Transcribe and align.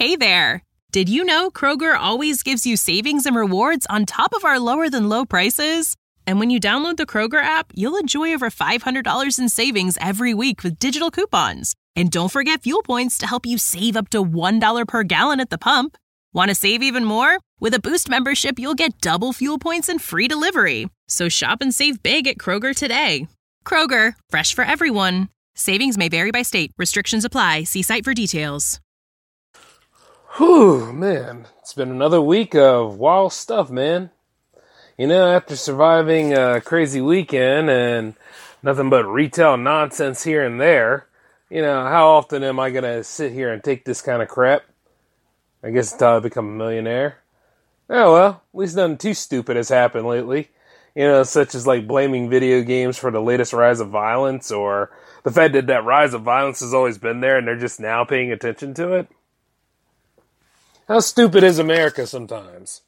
Hey 0.00 0.16
there! 0.16 0.64
Did 0.92 1.10
you 1.10 1.24
know 1.24 1.50
Kroger 1.50 1.94
always 1.94 2.42
gives 2.42 2.64
you 2.64 2.78
savings 2.78 3.26
and 3.26 3.36
rewards 3.36 3.84
on 3.90 4.06
top 4.06 4.32
of 4.34 4.46
our 4.46 4.58
lower 4.58 4.88
than 4.88 5.10
low 5.10 5.26
prices? 5.26 5.94
And 6.26 6.40
when 6.40 6.48
you 6.48 6.58
download 6.58 6.96
the 6.96 7.04
Kroger 7.04 7.42
app, 7.42 7.66
you'll 7.74 7.98
enjoy 7.98 8.32
over 8.32 8.48
$500 8.48 9.38
in 9.38 9.50
savings 9.50 9.98
every 10.00 10.32
week 10.32 10.64
with 10.64 10.78
digital 10.78 11.10
coupons. 11.10 11.74
And 11.94 12.10
don't 12.10 12.32
forget 12.32 12.62
fuel 12.62 12.82
points 12.82 13.18
to 13.18 13.26
help 13.26 13.44
you 13.44 13.58
save 13.58 13.94
up 13.94 14.08
to 14.10 14.24
$1 14.24 14.88
per 14.88 15.02
gallon 15.02 15.38
at 15.38 15.50
the 15.50 15.58
pump. 15.58 15.98
Want 16.32 16.48
to 16.48 16.54
save 16.54 16.82
even 16.82 17.04
more? 17.04 17.38
With 17.60 17.74
a 17.74 17.78
Boost 17.78 18.08
membership, 18.08 18.58
you'll 18.58 18.82
get 18.82 19.02
double 19.02 19.34
fuel 19.34 19.58
points 19.58 19.90
and 19.90 20.00
free 20.00 20.28
delivery. 20.28 20.88
So 21.08 21.28
shop 21.28 21.58
and 21.60 21.74
save 21.74 22.02
big 22.02 22.26
at 22.26 22.38
Kroger 22.38 22.74
today. 22.74 23.28
Kroger, 23.66 24.14
fresh 24.30 24.54
for 24.54 24.64
everyone. 24.64 25.28
Savings 25.56 25.98
may 25.98 26.08
vary 26.08 26.30
by 26.30 26.40
state. 26.40 26.72
Restrictions 26.78 27.26
apply. 27.26 27.64
See 27.64 27.82
site 27.82 28.04
for 28.04 28.14
details. 28.14 28.80
Whew, 30.40 30.90
man. 30.94 31.48
It's 31.58 31.74
been 31.74 31.90
another 31.90 32.22
week 32.22 32.54
of 32.54 32.96
wild 32.96 33.34
stuff, 33.34 33.68
man. 33.68 34.08
You 34.96 35.06
know, 35.06 35.30
after 35.30 35.54
surviving 35.54 36.32
a 36.32 36.62
crazy 36.62 37.02
weekend 37.02 37.68
and 37.68 38.14
nothing 38.62 38.88
but 38.88 39.04
retail 39.04 39.58
nonsense 39.58 40.24
here 40.24 40.42
and 40.42 40.58
there, 40.58 41.08
you 41.50 41.60
know, 41.60 41.84
how 41.84 42.08
often 42.08 42.42
am 42.42 42.58
I 42.58 42.70
going 42.70 42.84
to 42.84 43.04
sit 43.04 43.32
here 43.32 43.52
and 43.52 43.62
take 43.62 43.84
this 43.84 44.00
kind 44.00 44.22
of 44.22 44.28
crap? 44.28 44.62
I 45.62 45.72
guess 45.72 45.92
until 45.92 46.08
I 46.08 46.20
become 46.20 46.48
a 46.48 46.56
millionaire. 46.56 47.18
Oh 47.90 48.14
well, 48.14 48.42
at 48.54 48.58
least 48.58 48.76
nothing 48.76 48.96
too 48.96 49.12
stupid 49.12 49.58
has 49.58 49.68
happened 49.68 50.06
lately. 50.06 50.48
You 50.94 51.04
know, 51.04 51.22
such 51.22 51.54
as 51.54 51.66
like 51.66 51.86
blaming 51.86 52.30
video 52.30 52.62
games 52.62 52.96
for 52.96 53.10
the 53.10 53.20
latest 53.20 53.52
rise 53.52 53.80
of 53.80 53.90
violence 53.90 54.50
or 54.50 54.90
the 55.22 55.32
fact 55.32 55.52
that 55.52 55.66
that 55.66 55.84
rise 55.84 56.14
of 56.14 56.22
violence 56.22 56.60
has 56.60 56.72
always 56.72 56.96
been 56.96 57.20
there 57.20 57.36
and 57.36 57.46
they're 57.46 57.58
just 57.58 57.78
now 57.78 58.06
paying 58.06 58.32
attention 58.32 58.72
to 58.72 58.94
it. 58.94 59.08
How 60.90 60.98
stupid 60.98 61.44
is 61.44 61.60
America 61.60 62.04
sometimes? 62.04 62.80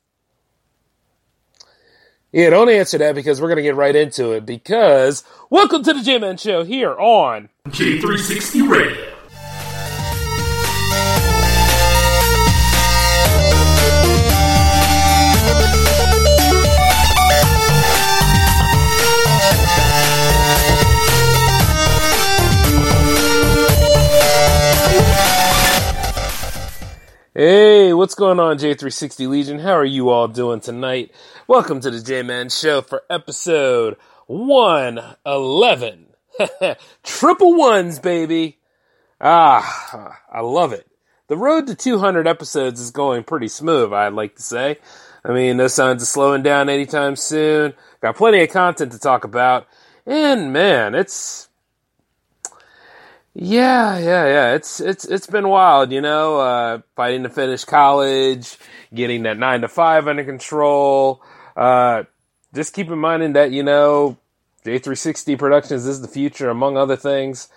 Yeah, 2.32 2.50
don't 2.50 2.68
answer 2.68 2.98
that 2.98 3.14
because 3.14 3.40
we're 3.40 3.46
going 3.46 3.58
to 3.58 3.62
get 3.62 3.76
right 3.76 3.94
into 3.94 4.32
it. 4.32 4.44
Because 4.44 5.22
welcome 5.50 5.84
to 5.84 5.92
the 5.94 6.02
J 6.02 6.18
Man 6.18 6.36
Show 6.36 6.64
here 6.64 6.98
on 6.98 7.48
J360 7.68 8.68
Radio. 8.68 9.11
Hey, 27.34 27.94
what's 27.94 28.14
going 28.14 28.38
on, 28.38 28.58
J360 28.58 29.26
Legion? 29.26 29.58
How 29.58 29.72
are 29.72 29.86
you 29.86 30.10
all 30.10 30.28
doing 30.28 30.60
tonight? 30.60 31.12
Welcome 31.48 31.80
to 31.80 31.90
the 31.90 32.02
J 32.02 32.22
Man 32.22 32.50
Show 32.50 32.82
for 32.82 33.04
episode 33.08 33.96
111. 34.26 36.08
Triple 37.02 37.54
ones, 37.54 37.98
baby. 38.00 38.58
Ah, 39.18 40.20
I 40.30 40.42
love 40.42 40.74
it. 40.74 40.86
The 41.28 41.38
road 41.38 41.68
to 41.68 41.74
200 41.74 42.26
episodes 42.26 42.78
is 42.78 42.90
going 42.90 43.24
pretty 43.24 43.48
smooth, 43.48 43.94
I'd 43.94 44.12
like 44.12 44.36
to 44.36 44.42
say. 44.42 44.76
I 45.24 45.32
mean, 45.32 45.56
no 45.56 45.68
signs 45.68 46.02
of 46.02 46.08
slowing 46.08 46.42
down 46.42 46.68
anytime 46.68 47.16
soon. 47.16 47.72
Got 48.02 48.16
plenty 48.16 48.42
of 48.42 48.50
content 48.50 48.92
to 48.92 48.98
talk 48.98 49.24
about. 49.24 49.66
And 50.04 50.52
man, 50.52 50.94
it's 50.94 51.48
yeah, 53.34 53.98
yeah, 53.98 54.26
yeah. 54.26 54.54
It's 54.54 54.80
it's 54.80 55.04
it's 55.04 55.26
been 55.26 55.48
wild, 55.48 55.90
you 55.92 56.00
know. 56.00 56.38
Uh, 56.40 56.80
fighting 56.96 57.22
to 57.22 57.30
finish 57.30 57.64
college, 57.64 58.58
getting 58.94 59.22
that 59.22 59.38
nine 59.38 59.62
to 59.62 59.68
five 59.68 60.06
under 60.06 60.24
control. 60.24 61.22
Uh, 61.56 62.04
just 62.54 62.74
keep 62.74 62.90
in 62.90 62.98
mind 62.98 63.34
that 63.36 63.50
you 63.50 63.62
know, 63.62 64.18
J360 64.66 65.38
Productions 65.38 65.86
is 65.86 66.02
the 66.02 66.08
future, 66.08 66.50
among 66.50 66.76
other 66.76 66.96
things. 66.96 67.48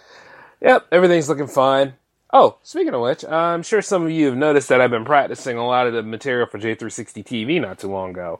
Yep, 0.61 0.87
everything's 0.91 1.27
looking 1.27 1.47
fine. 1.47 1.93
Oh, 2.31 2.57
speaking 2.63 2.93
of 2.93 3.01
which, 3.01 3.23
I'm 3.25 3.63
sure 3.63 3.81
some 3.81 4.03
of 4.03 4.11
you 4.11 4.25
have 4.27 4.37
noticed 4.37 4.69
that 4.69 4.81
I've 4.81 4.91
been 4.91 5.05
practicing 5.05 5.57
a 5.57 5.65
lot 5.65 5.87
of 5.87 5.93
the 5.93 6.03
material 6.03 6.47
for 6.47 6.57
J360 6.57 7.23
TV 7.25 7.61
not 7.61 7.79
too 7.79 7.89
long 7.89 8.11
ago, 8.11 8.39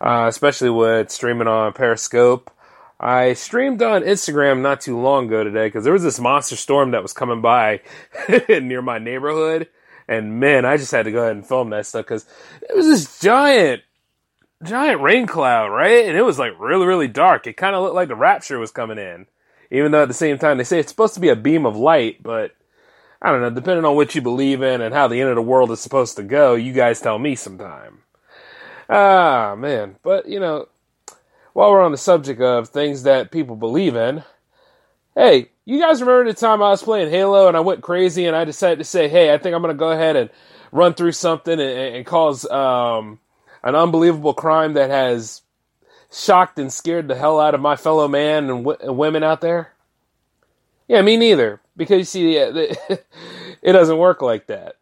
uh, 0.00 0.26
especially 0.28 0.70
with 0.70 1.10
streaming 1.10 1.48
on 1.48 1.72
Periscope. 1.72 2.50
I 2.98 3.34
streamed 3.34 3.82
on 3.82 4.02
Instagram 4.02 4.60
not 4.60 4.80
too 4.80 4.98
long 4.98 5.26
ago 5.26 5.44
today 5.44 5.66
because 5.66 5.84
there 5.84 5.92
was 5.92 6.02
this 6.02 6.20
monster 6.20 6.56
storm 6.56 6.92
that 6.92 7.02
was 7.02 7.12
coming 7.12 7.40
by 7.40 7.80
near 8.48 8.82
my 8.82 8.98
neighborhood. 8.98 9.68
And 10.06 10.38
man, 10.38 10.64
I 10.64 10.76
just 10.76 10.92
had 10.92 11.04
to 11.04 11.12
go 11.12 11.22
ahead 11.22 11.36
and 11.36 11.46
film 11.46 11.70
that 11.70 11.86
stuff 11.86 12.04
because 12.04 12.26
it 12.62 12.76
was 12.76 12.86
this 12.86 13.20
giant, 13.20 13.82
giant 14.62 15.00
rain 15.00 15.26
cloud, 15.26 15.68
right? 15.68 16.06
And 16.06 16.16
it 16.16 16.22
was 16.22 16.38
like 16.38 16.52
really, 16.58 16.86
really 16.86 17.08
dark. 17.08 17.46
It 17.46 17.56
kind 17.56 17.74
of 17.74 17.82
looked 17.82 17.94
like 17.94 18.08
the 18.08 18.14
rapture 18.14 18.58
was 18.58 18.70
coming 18.70 18.98
in. 18.98 19.26
Even 19.70 19.92
though 19.92 20.02
at 20.02 20.08
the 20.08 20.14
same 20.14 20.38
time 20.38 20.58
they 20.58 20.64
say 20.64 20.78
it's 20.78 20.90
supposed 20.90 21.14
to 21.14 21.20
be 21.20 21.30
a 21.30 21.36
beam 21.36 21.66
of 21.66 21.76
light, 21.76 22.22
but 22.22 22.52
I 23.20 23.30
don't 23.30 23.40
know, 23.40 23.50
depending 23.50 23.86
on 23.86 23.96
what 23.96 24.14
you 24.14 24.20
believe 24.20 24.62
in 24.62 24.82
and 24.82 24.94
how 24.94 25.08
the 25.08 25.20
end 25.20 25.30
of 25.30 25.36
the 25.36 25.42
world 25.42 25.70
is 25.70 25.80
supposed 25.80 26.16
to 26.16 26.22
go, 26.22 26.54
you 26.54 26.72
guys 26.72 27.00
tell 27.00 27.18
me 27.18 27.34
sometime. 27.34 28.02
Ah, 28.88 29.54
man. 29.56 29.96
But, 30.02 30.28
you 30.28 30.38
know, 30.38 30.68
while 31.54 31.70
we're 31.70 31.82
on 31.82 31.92
the 31.92 31.96
subject 31.96 32.42
of 32.42 32.68
things 32.68 33.04
that 33.04 33.30
people 33.30 33.56
believe 33.56 33.96
in, 33.96 34.22
hey, 35.14 35.50
you 35.64 35.80
guys 35.80 36.02
remember 36.02 36.30
the 36.30 36.38
time 36.38 36.62
I 36.62 36.70
was 36.70 36.82
playing 36.82 37.10
Halo 37.10 37.48
and 37.48 37.56
I 37.56 37.60
went 37.60 37.80
crazy 37.80 38.26
and 38.26 38.36
I 38.36 38.44
decided 38.44 38.78
to 38.78 38.84
say, 38.84 39.08
hey, 39.08 39.32
I 39.32 39.38
think 39.38 39.54
I'm 39.54 39.62
going 39.62 39.74
to 39.74 39.78
go 39.78 39.90
ahead 39.90 40.16
and 40.16 40.30
run 40.72 40.94
through 40.94 41.12
something 41.12 41.58
and, 41.58 41.96
and 41.96 42.06
cause 42.06 42.44
um, 42.50 43.20
an 43.62 43.74
unbelievable 43.74 44.34
crime 44.34 44.74
that 44.74 44.90
has 44.90 45.42
shocked 46.12 46.58
and 46.58 46.72
scared 46.72 47.08
the 47.08 47.14
hell 47.14 47.40
out 47.40 47.54
of 47.54 47.60
my 47.60 47.76
fellow 47.76 48.08
man 48.08 48.50
and, 48.50 48.64
w- 48.64 48.78
and 48.80 48.98
women 48.98 49.22
out 49.22 49.40
there? 49.40 49.72
Yeah, 50.88 51.02
me 51.02 51.16
neither. 51.16 51.60
Because 51.76 51.98
you 51.98 52.04
see, 52.04 52.36
it 52.36 53.72
doesn't 53.72 53.98
work 53.98 54.22
like 54.22 54.48
that. 54.48 54.76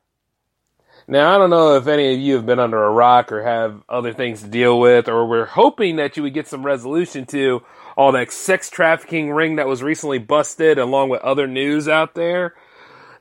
Now, 1.09 1.35
I 1.35 1.39
don't 1.39 1.51
know 1.51 1.77
if 1.77 1.87
any 1.89 2.15
of 2.15 2.21
you 2.21 2.37
have 2.37 2.47
been 2.47 2.61
under 2.61 2.83
a 2.83 2.91
rock 2.91 3.33
or 3.33 3.43
have 3.43 3.83
other 3.89 4.13
things 4.13 4.43
to 4.43 4.49
deal 4.49 4.79
with, 4.79 5.09
or 5.09 5.27
we're 5.27 5.47
hoping 5.47 5.97
that 5.97 6.17
you 6.17 6.23
would 6.23 6.35
get 6.35 6.49
some 6.49 6.65
resolution 6.65 7.27
to 7.27 7.63
all 7.97 8.13
that 8.13 8.33
sex 8.33 8.71
trafficking 8.71 9.33
ring 9.33 9.57
that 9.57 9.67
was 9.67 9.83
recently 9.83 10.19
busted, 10.19 10.79
along 10.79 11.09
with 11.09 11.21
other 11.23 11.47
news 11.47 11.89
out 11.89 12.15
there 12.15 12.55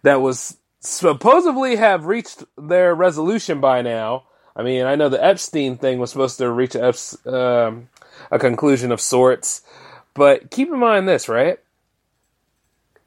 that 0.03 0.22
was 0.22 0.58
supposedly 0.80 1.75
have 1.75 2.06
reached 2.06 2.44
their 2.58 2.94
resolution 2.94 3.59
by 3.59 3.81
now. 3.81 4.24
I 4.56 4.63
mean, 4.63 4.86
I 4.86 4.96
know 4.96 5.09
the 5.09 5.24
Epstein 5.24 5.78
thing 5.78 6.00
was 6.00 6.12
supposed 6.12 6.38
to 6.38 6.52
reach 6.52 6.75
a, 6.75 6.94
um, 7.25 7.90
a 8.30 8.38
conclusion 8.38 8.92
of 8.92 9.02
sorts, 9.02 9.62
but 10.13 10.52
keep 10.52 10.68
in 10.68 10.80
mind 10.80 11.08
this, 11.08 11.30
right? 11.30 11.59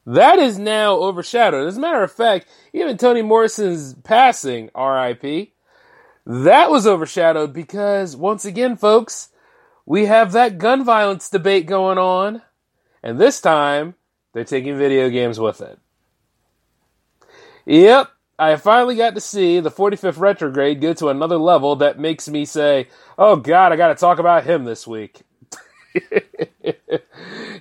That 0.07 0.39
is 0.39 0.59
now 0.59 0.97
overshadowed. 0.97 1.67
As 1.67 1.77
a 1.77 1.81
matter 1.81 2.03
of 2.03 2.13
fact, 2.13 2.47
even 2.73 2.99
Toni 2.99 3.23
Morrison's 3.23 3.95
passing, 3.95 4.71
RIP, 4.77 5.53
that 6.27 6.71
was 6.71 6.87
overshadowed 6.87 7.53
because, 7.53 8.17
once 8.17 8.45
again, 8.45 8.77
folks, 8.77 9.29
we 9.87 10.07
have 10.07 10.33
that 10.33 10.59
gun 10.59 10.85
violence 10.85 11.29
debate 11.29 11.67
going 11.67 11.99
on, 11.99 12.43
and 13.03 13.19
this 13.19 13.41
time 13.41 13.95
they're 14.33 14.45
taking 14.45 14.77
video 14.77 15.09
games 15.11 15.39
with 15.39 15.61
it. 15.61 15.79
Yep, 17.67 18.11
I 18.39 18.57
finally 18.57 18.97
got 18.97 19.15
to 19.15 19.21
see 19.21 19.61
the 19.61 19.71
45th 19.71 20.19
retrograde 20.19 20.81
go 20.81 20.93
to 20.95 21.09
another 21.09 21.39
level 21.39 21.77
that 21.77 21.99
makes 21.99 22.29
me 22.29 22.45
say, 22.45 22.89
oh 23.17 23.37
god, 23.37 23.73
I 23.73 23.77
gotta 23.77 23.95
talk 23.95 24.19
about 24.19 24.45
him 24.45 24.65
this 24.65 24.87
week. 24.87 25.23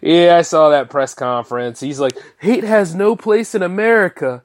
Yeah, 0.02 0.38
I 0.38 0.42
saw 0.42 0.70
that 0.70 0.90
press 0.90 1.14
conference. 1.14 1.80
He's 1.80 2.00
like, 2.00 2.18
hate 2.40 2.64
has 2.64 2.96
no 2.96 3.16
place 3.16 3.56
in 3.56 3.64
America. 3.64 4.44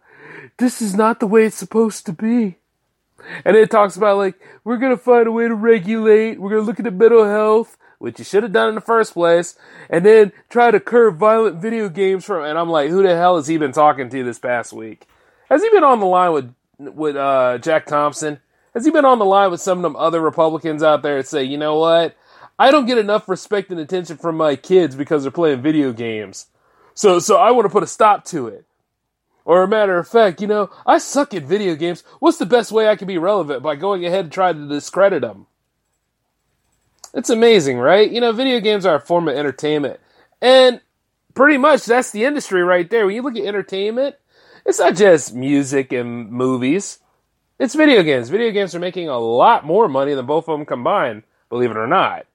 This 0.58 0.82
is 0.82 0.94
not 0.94 1.20
the 1.20 1.26
way 1.26 1.44
it's 1.46 1.56
supposed 1.56 2.06
to 2.06 2.12
be. 2.12 2.56
And 3.44 3.56
it 3.56 3.70
talks 3.70 3.96
about 3.96 4.18
like, 4.18 4.38
we're 4.64 4.78
gonna 4.78 4.96
find 4.96 5.26
a 5.26 5.32
way 5.32 5.48
to 5.48 5.54
regulate, 5.54 6.40
we're 6.40 6.50
gonna 6.50 6.62
look 6.62 6.78
at 6.78 6.84
the 6.84 6.90
mental 6.90 7.24
health, 7.24 7.76
which 7.98 8.18
you 8.18 8.24
should 8.24 8.42
have 8.42 8.52
done 8.52 8.68
in 8.68 8.74
the 8.74 8.80
first 8.80 9.12
place, 9.12 9.56
and 9.90 10.04
then 10.04 10.32
try 10.48 10.70
to 10.70 10.80
curb 10.80 11.16
violent 11.16 11.56
video 11.56 11.88
games 11.88 12.24
from, 12.24 12.44
and 12.44 12.58
I'm 12.58 12.68
like, 12.68 12.90
who 12.90 13.02
the 13.02 13.16
hell 13.16 13.36
has 13.36 13.46
he 13.46 13.58
been 13.58 13.72
talking 13.72 14.08
to 14.10 14.24
this 14.24 14.38
past 14.38 14.72
week? 14.72 15.06
Has 15.48 15.62
he 15.62 15.70
been 15.70 15.84
on 15.84 16.00
the 16.00 16.06
line 16.06 16.32
with, 16.32 16.54
with, 16.78 17.16
uh, 17.16 17.58
Jack 17.58 17.86
Thompson? 17.86 18.38
Has 18.74 18.84
he 18.84 18.90
been 18.90 19.04
on 19.04 19.18
the 19.18 19.24
line 19.24 19.50
with 19.50 19.60
some 19.60 19.78
of 19.78 19.82
them 19.82 19.96
other 19.96 20.20
Republicans 20.20 20.82
out 20.82 21.02
there 21.02 21.16
that 21.16 21.26
say, 21.26 21.42
you 21.42 21.58
know 21.58 21.78
what? 21.78 22.16
I 22.58 22.70
don't 22.70 22.86
get 22.86 22.98
enough 22.98 23.28
respect 23.28 23.70
and 23.70 23.78
attention 23.78 24.16
from 24.16 24.36
my 24.36 24.56
kids 24.56 24.96
because 24.96 25.22
they're 25.22 25.30
playing 25.30 25.62
video 25.62 25.92
games. 25.92 26.46
So, 26.94 27.20
so 27.20 27.36
I 27.36 27.52
want 27.52 27.66
to 27.66 27.70
put 27.70 27.84
a 27.84 27.86
stop 27.86 28.24
to 28.26 28.48
it. 28.48 28.64
Or 29.44 29.62
a 29.62 29.68
matter 29.68 29.96
of 29.96 30.08
fact, 30.08 30.42
you 30.42 30.46
know, 30.46 30.68
I 30.84 30.98
suck 30.98 31.32
at 31.32 31.44
video 31.44 31.74
games. 31.74 32.04
What's 32.18 32.38
the 32.38 32.44
best 32.44 32.70
way 32.70 32.88
I 32.88 32.96
can 32.96 33.08
be 33.08 33.16
relevant 33.16 33.62
by 33.62 33.76
going 33.76 34.04
ahead 34.04 34.26
and 34.26 34.32
trying 34.32 34.56
to 34.56 34.68
discredit 34.68 35.22
them? 35.22 35.46
It's 37.14 37.30
amazing, 37.30 37.78
right? 37.78 38.10
You 38.10 38.20
know, 38.20 38.32
video 38.32 38.60
games 38.60 38.84
are 38.84 38.96
a 38.96 39.00
form 39.00 39.28
of 39.28 39.36
entertainment. 39.36 40.00
And 40.42 40.80
pretty 41.34 41.56
much 41.56 41.86
that's 41.86 42.10
the 42.10 42.24
industry 42.24 42.62
right 42.62 42.90
there. 42.90 43.06
When 43.06 43.14
you 43.14 43.22
look 43.22 43.36
at 43.36 43.46
entertainment, 43.46 44.16
it's 44.66 44.78
not 44.78 44.96
just 44.96 45.34
music 45.34 45.92
and 45.92 46.30
movies. 46.30 46.98
it's 47.58 47.74
video 47.74 48.02
games. 48.02 48.28
Video 48.28 48.50
games 48.50 48.74
are 48.74 48.80
making 48.80 49.08
a 49.08 49.18
lot 49.18 49.64
more 49.64 49.88
money 49.88 50.12
than 50.12 50.26
both 50.26 50.48
of 50.48 50.58
them 50.58 50.66
combined, 50.66 51.22
believe 51.48 51.70
it 51.70 51.76
or 51.78 51.86
not. 51.86 52.26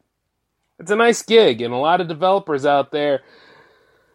It's 0.79 0.91
a 0.91 0.95
nice 0.95 1.21
gig, 1.21 1.61
and 1.61 1.73
a 1.73 1.77
lot 1.77 2.01
of 2.01 2.07
developers 2.07 2.65
out 2.65 2.91
there, 2.91 3.21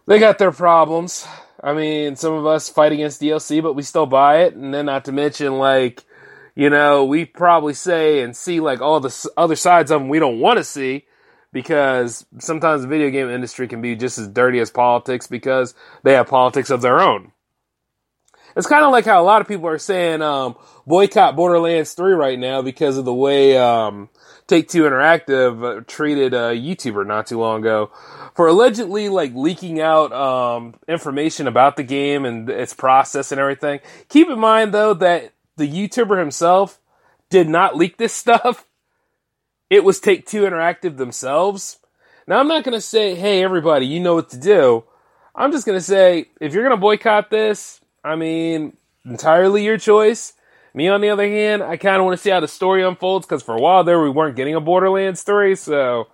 they 0.07 0.19
got 0.19 0.39
their 0.39 0.53
problems. 0.53 1.27
I 1.63 1.73
mean, 1.73 2.17
some 2.17 2.35
of 2.35 2.47
us 2.47 2.69
fight 2.69 2.93
against 2.93 3.21
DLC, 3.21 3.63
but 3.63 3.75
we 3.75 3.83
still 3.83 4.07
buy 4.07 4.43
it, 4.43 4.55
and 4.55 4.73
then 4.73 4.87
not 4.87 5.05
to 5.07 5.13
mention, 5.13 5.59
like, 5.59 6.05
you 6.55 6.71
know, 6.71 7.05
we 7.05 7.25
probably 7.25 7.75
say 7.75 8.21
and 8.21 8.37
see, 8.37 8.61
like, 8.61 8.81
all 8.81 9.01
the 9.01 9.31
other 9.37 9.57
sides 9.57 9.91
of 9.91 10.01
them 10.01 10.09
we 10.09 10.19
don't 10.19 10.41
want 10.41 10.59
to 10.59 10.65
see, 10.65 11.05
because 11.53 12.27
sometimes 12.39 12.83
the 12.83 12.89
video 12.89 13.11
game 13.11 13.31
industry 13.31 13.69
can 13.69 13.81
be 13.81 13.97
just 13.97 14.19
as 14.19 14.29
dirty 14.29 14.59
as 14.59 14.71
politics 14.71 15.27
because 15.27 15.75
they 16.03 16.13
have 16.15 16.29
politics 16.29 16.71
of 16.71 16.83
their 16.83 17.01
own. 17.01 17.33
It's 18.57 18.67
kind 18.67 18.85
of 18.85 18.93
like 18.93 19.05
how 19.05 19.23
a 19.23 19.25
lot 19.25 19.41
of 19.41 19.49
people 19.49 19.69
are 19.69 19.79
saying 19.79 20.21
um, 20.21 20.57
boycott 20.87 21.37
Borderlands 21.37 21.93
3 21.93 22.15
right 22.15 22.39
now 22.39 22.63
because 22.63 22.99
of 22.99 23.05
the 23.05 23.15
way 23.15 23.57
um, 23.57 24.09
Take 24.49 24.69
Two 24.69 24.85
Interactive 24.85 25.63
uh, 25.63 25.85
treated 25.87 26.33
a 26.33 26.57
YouTuber 26.57 27.07
not 27.07 27.27
too 27.27 27.39
long 27.39 27.61
ago 27.61 27.91
for 28.35 28.49
allegedly 28.49 29.11
like 29.11 29.35
leaking 29.35 29.79
out 29.79 30.11
um, 30.13 30.75
information 30.89 31.47
about 31.47 31.77
the 31.77 31.83
game 31.83 32.25
and 32.25 32.49
its 32.49 32.73
process 32.73 33.31
and 33.31 33.39
everything. 33.39 33.81
Keep 34.09 34.31
in 34.31 34.39
mind 34.41 34.73
though 34.73 34.95
that 34.95 35.35
the 35.59 35.69
YouTuber 35.69 36.19
himself 36.19 36.81
did 37.29 37.47
not 37.49 37.77
leak 37.77 37.99
this 37.99 38.13
stuff. 38.15 38.67
It 39.69 39.85
was 39.85 40.01
Take 40.01 40.27
Two 40.27 40.43
Interactive 40.43 40.97
themselves. 40.97 41.79
Now 42.27 42.41
I'm 42.41 42.49
not 42.49 42.65
to 42.75 42.81
say, 42.81 43.15
"Hey 43.15 43.43
everybody, 43.43 43.87
you 43.87 44.01
know 44.01 44.15
what 44.15 44.31
to 44.31 44.39
do." 44.39 44.85
I'm 45.35 45.53
just 45.53 45.67
to 45.79 45.85
say 45.85 46.31
if 46.41 46.55
you're 46.55 46.65
to 46.75 46.81
boycott 46.81 47.29
this, 47.31 47.81
I 48.03 48.17
mean, 48.17 48.79
entirely 49.05 49.63
your 49.63 49.77
choice. 49.77 50.33
Me, 50.79 50.87
on 50.87 51.01
the 51.01 51.11
other 51.11 51.29
hand, 51.29 51.61
I 51.61 51.77
kind 51.77 51.97
of 51.97 52.05
want 52.05 52.17
to 52.17 52.23
see 52.23 52.31
how 52.31 52.39
the 52.39 52.47
story 52.47 52.85
unfolds 52.85 53.27
because 53.27 53.43
for 53.43 53.57
a 53.57 53.61
while 53.61 53.83
there 53.83 54.01
we 54.01 54.11
weren't 54.11 54.37
getting 54.37 54.55
a 54.55 54.61
Borderlands 54.61 55.19
story, 55.19 55.57
so 55.57 56.07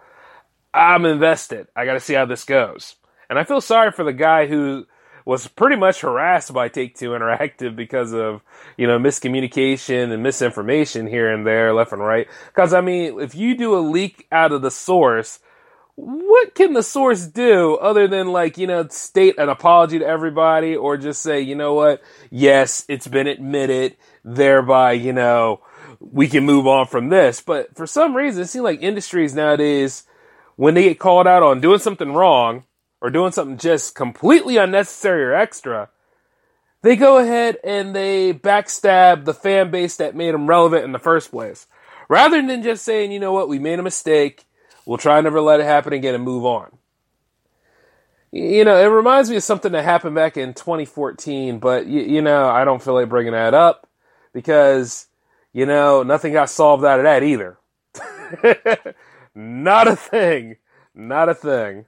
I'm 0.72 1.04
invested. 1.04 1.66
I 1.76 1.84
got 1.84 1.92
to 1.92 2.00
see 2.00 2.14
how 2.14 2.24
this 2.24 2.44
goes. 2.44 2.94
And 3.28 3.38
I 3.38 3.44
feel 3.44 3.60
sorry 3.60 3.92
for 3.92 4.04
the 4.04 4.14
guy 4.14 4.46
who 4.46 4.86
was 5.26 5.48
pretty 5.48 5.76
much 5.76 6.00
harassed 6.00 6.54
by 6.54 6.68
Take 6.68 6.96
Two 6.96 7.10
Interactive 7.10 7.76
because 7.76 8.14
of 8.14 8.40
you 8.78 8.86
know 8.86 8.98
miscommunication 8.98 10.10
and 10.10 10.22
misinformation 10.22 11.06
here 11.06 11.30
and 11.30 11.46
there, 11.46 11.74
left 11.74 11.92
and 11.92 12.00
right. 12.00 12.26
Because 12.46 12.72
I 12.72 12.80
mean, 12.80 13.20
if 13.20 13.34
you 13.34 13.58
do 13.58 13.76
a 13.76 13.84
leak 13.84 14.26
out 14.32 14.52
of 14.52 14.62
the 14.62 14.70
source, 14.70 15.40
what 15.96 16.54
can 16.54 16.72
the 16.72 16.82
source 16.82 17.26
do 17.26 17.76
other 17.76 18.08
than 18.08 18.28
like 18.28 18.56
you 18.56 18.66
know 18.66 18.88
state 18.88 19.38
an 19.38 19.50
apology 19.50 19.98
to 19.98 20.06
everybody 20.06 20.74
or 20.74 20.96
just 20.96 21.20
say 21.20 21.40
you 21.40 21.54
know 21.54 21.74
what 21.74 22.02
yes 22.30 22.84
it's 22.88 23.06
been 23.06 23.28
admitted 23.28 23.96
thereby 24.24 24.92
you 24.92 25.12
know 25.12 25.60
we 26.00 26.28
can 26.28 26.44
move 26.44 26.66
on 26.66 26.86
from 26.86 27.08
this. 27.08 27.40
But 27.40 27.76
for 27.76 27.86
some 27.86 28.16
reason 28.16 28.42
it 28.42 28.46
seems 28.46 28.64
like 28.64 28.82
industries 28.82 29.34
nowadays 29.34 30.04
when 30.56 30.74
they 30.74 30.84
get 30.84 30.98
called 30.98 31.26
out 31.26 31.42
on 31.42 31.60
doing 31.60 31.78
something 31.78 32.12
wrong 32.12 32.64
or 33.00 33.10
doing 33.10 33.32
something 33.32 33.58
just 33.58 33.94
completely 33.94 34.56
unnecessary 34.56 35.24
or 35.24 35.34
extra 35.34 35.88
they 36.84 36.96
go 36.96 37.16
ahead 37.16 37.56
and 37.64 37.96
they 37.96 38.34
backstab 38.34 39.24
the 39.24 39.32
fan 39.32 39.70
base 39.70 39.96
that 39.96 40.14
made 40.14 40.34
them 40.34 40.46
relevant 40.46 40.84
in 40.84 40.92
the 40.92 40.98
first 40.98 41.30
place. 41.30 41.66
Rather 42.10 42.46
than 42.46 42.62
just 42.62 42.84
saying 42.84 43.10
you 43.10 43.18
know 43.18 43.32
what? 43.32 43.48
We 43.48 43.58
made 43.58 43.78
a 43.78 43.82
mistake. 43.82 44.44
We'll 44.84 44.98
try 44.98 45.16
and 45.16 45.24
never 45.24 45.40
let 45.40 45.60
it 45.60 45.64
happen 45.64 45.94
again 45.94 46.14
and 46.14 46.22
move 46.22 46.44
on. 46.44 46.76
You 48.32 48.66
know, 48.66 48.76
it 48.76 48.94
reminds 48.94 49.30
me 49.30 49.36
of 49.36 49.42
something 49.42 49.72
that 49.72 49.84
happened 49.84 50.14
back 50.14 50.36
in 50.36 50.52
2014, 50.52 51.58
but 51.58 51.86
you, 51.86 52.02
you 52.02 52.20
know, 52.20 52.50
I 52.50 52.66
don't 52.66 52.82
feel 52.82 52.92
like 52.92 53.08
bringing 53.08 53.32
that 53.32 53.54
up 53.54 53.88
because, 54.34 55.06
you 55.54 55.64
know, 55.64 56.02
nothing 56.02 56.34
got 56.34 56.50
solved 56.50 56.84
out 56.84 56.98
of 56.98 57.04
that 57.04 57.22
either. 57.22 57.56
Not 59.34 59.88
a 59.88 59.96
thing. 59.96 60.56
Not 60.94 61.30
a 61.30 61.34
thing. 61.34 61.86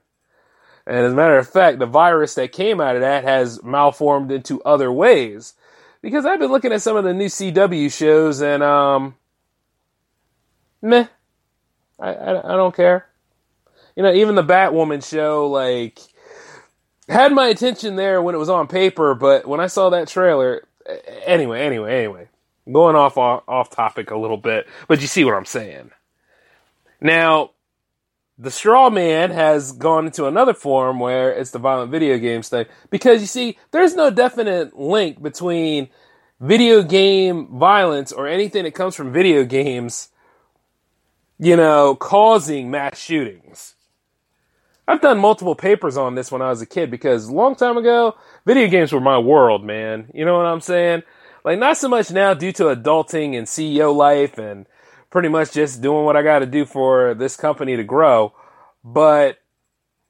And 0.87 0.97
as 0.97 1.13
a 1.13 1.15
matter 1.15 1.37
of 1.37 1.47
fact, 1.47 1.77
the 1.77 1.85
virus 1.85 2.33
that 2.35 2.51
came 2.53 2.81
out 2.81 2.95
of 2.95 3.01
that 3.01 3.25
has 3.25 3.61
malformed 3.61 4.31
into 4.31 4.61
other 4.63 4.91
ways. 4.91 5.53
Because 6.01 6.25
I've 6.25 6.39
been 6.39 6.51
looking 6.51 6.71
at 6.71 6.81
some 6.81 6.95
of 6.95 7.03
the 7.03 7.13
new 7.13 7.27
CW 7.27 7.95
shows 7.95 8.41
and, 8.41 8.63
um, 8.63 9.15
meh. 10.81 11.07
I, 11.99 12.13
I, 12.13 12.53
I 12.53 12.55
don't 12.55 12.75
care. 12.75 13.07
You 13.95 14.03
know, 14.03 14.13
even 14.13 14.35
the 14.35 14.43
Batwoman 14.43 15.03
show, 15.07 15.47
like, 15.49 15.99
had 17.09 17.33
my 17.33 17.47
attention 17.47 17.95
there 17.95 18.21
when 18.21 18.35
it 18.35 18.37
was 18.37 18.49
on 18.49 18.67
paper, 18.67 19.15
but 19.15 19.47
when 19.47 19.59
I 19.59 19.67
saw 19.67 19.89
that 19.89 20.07
trailer, 20.07 20.67
anyway, 21.25 21.61
anyway, 21.61 21.97
anyway, 21.97 22.29
going 22.71 22.95
off 22.95 23.17
off 23.17 23.69
topic 23.69 24.11
a 24.11 24.17
little 24.17 24.37
bit, 24.37 24.67
but 24.87 25.01
you 25.01 25.07
see 25.07 25.23
what 25.23 25.33
I'm 25.33 25.45
saying. 25.45 25.91
Now, 26.99 27.51
the 28.37 28.51
straw 28.51 28.89
man 28.89 29.31
has 29.31 29.71
gone 29.71 30.05
into 30.05 30.25
another 30.25 30.53
form 30.53 30.99
where 30.99 31.31
it's 31.31 31.51
the 31.51 31.59
violent 31.59 31.91
video 31.91 32.17
games 32.17 32.49
thing 32.49 32.65
because 32.89 33.21
you 33.21 33.27
see, 33.27 33.57
there's 33.71 33.95
no 33.95 34.09
definite 34.09 34.77
link 34.77 35.21
between 35.21 35.89
video 36.39 36.83
game 36.83 37.47
violence 37.57 38.11
or 38.11 38.27
anything 38.27 38.63
that 38.63 38.75
comes 38.75 38.95
from 38.95 39.11
video 39.11 39.43
games 39.43 40.09
you 41.39 41.55
know, 41.55 41.95
causing 41.95 42.71
mass 42.71 42.99
shootings. 42.99 43.75
I've 44.87 45.01
done 45.01 45.19
multiple 45.19 45.55
papers 45.55 45.97
on 45.97 46.15
this 46.15 46.31
when 46.31 46.41
I 46.41 46.49
was 46.49 46.61
a 46.61 46.65
kid 46.65 46.89
because 46.89 47.27
a 47.27 47.33
long 47.33 47.55
time 47.55 47.77
ago, 47.77 48.15
video 48.45 48.67
games 48.67 48.93
were 48.93 49.01
my 49.01 49.17
world, 49.17 49.63
man. 49.63 50.09
You 50.13 50.25
know 50.25 50.37
what 50.37 50.45
I'm 50.45 50.61
saying? 50.61 51.03
Like, 51.47 51.59
not 51.59 51.77
so 51.77 51.87
much 51.87 52.11
now 52.11 52.33
due 52.33 52.51
to 52.51 52.65
adulting 52.65 53.37
and 53.37 53.47
CEO 53.47 53.95
life 53.95 54.37
and 54.37 54.65
pretty 55.09 55.29
much 55.29 55.53
just 55.53 55.81
doing 55.81 56.03
what 56.03 56.17
I 56.17 56.21
got 56.21 56.39
to 56.39 56.45
do 56.45 56.65
for 56.65 57.13
this 57.13 57.37
company 57.37 57.77
to 57.77 57.85
grow. 57.85 58.33
But 58.83 59.37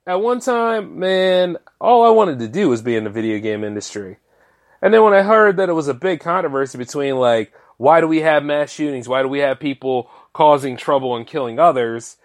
at 0.08 0.20
one 0.20 0.40
time, 0.40 0.98
man, 0.98 1.58
all 1.80 2.04
I 2.04 2.10
wanted 2.10 2.40
to 2.40 2.48
do 2.48 2.70
was 2.70 2.82
be 2.82 2.96
in 2.96 3.04
the 3.04 3.12
video 3.12 3.38
game 3.38 3.64
industry. 3.64 4.18
And 4.82 4.92
then 4.92 5.04
when 5.04 5.14
I 5.14 5.22
heard 5.22 5.58
that 5.58 5.70
it 5.70 5.74
was 5.74 5.88
a 5.88 5.94
big 5.94 6.22
controversy 6.22 6.80
between, 6.80 7.18
like, 7.18 7.54
why 7.78 8.02
do 8.02 8.08
we 8.08 8.22
have 8.22 8.44
mass 8.44 8.72
shootings? 8.72 9.08
Why 9.08 9.22
do 9.22 9.28
we 9.28 9.38
have 9.38 9.60
people 9.60 10.10
causing 10.34 10.76
trouble 10.76 11.16
and 11.16 11.28
killing 11.28 11.60
others. 11.60 12.18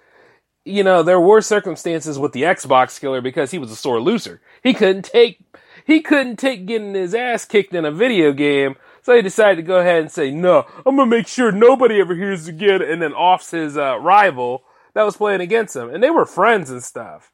You 0.65 0.85
know, 0.85 1.03
there 1.03 1.21
were 1.21 1.43
circumstances 1.43 2.19
with 2.19 2.33
the 2.33 2.45
Xbox 2.45 2.99
killer 2.99 3.21
because 3.21 3.51
he 3.51 3.59
was 3.59 3.71
a 3.71 3.77
sore 3.77 4.01
loser. 4.01 4.41
He 4.63 4.73
couldn't 4.73 5.05
take 5.05 5.41
he 5.85 6.01
couldn't 6.01 6.37
take 6.37 6.67
getting 6.67 6.95
his 6.95 7.15
ass 7.15 7.45
kicked 7.45 7.75
in 7.75 7.85
a 7.85 7.91
video 7.91 8.33
game, 8.33 8.77
so 9.03 9.15
he 9.15 9.23
decided 9.23 9.57
to 9.57 9.63
go 9.63 9.79
ahead 9.79 10.01
and 10.01 10.11
say, 10.11 10.31
"No, 10.31 10.65
I'm 10.87 10.97
gonna 10.97 11.07
make 11.07 11.27
sure 11.27 11.53
nobody 11.53 12.01
ever 12.01 12.15
hears 12.15 12.49
again," 12.49 12.83
and 12.83 13.03
then 13.03 13.13
offs 13.13 13.51
his 13.51 13.77
uh, 13.77 13.99
rival 13.99 14.65
that 14.95 15.05
was 15.05 15.17
playing 15.17 15.41
against 15.41 15.77
him, 15.77 15.93
and 15.93 16.03
they 16.03 16.11
were 16.11 16.27
friends 16.27 16.71
and 16.71 16.83
stuff. 16.83 17.33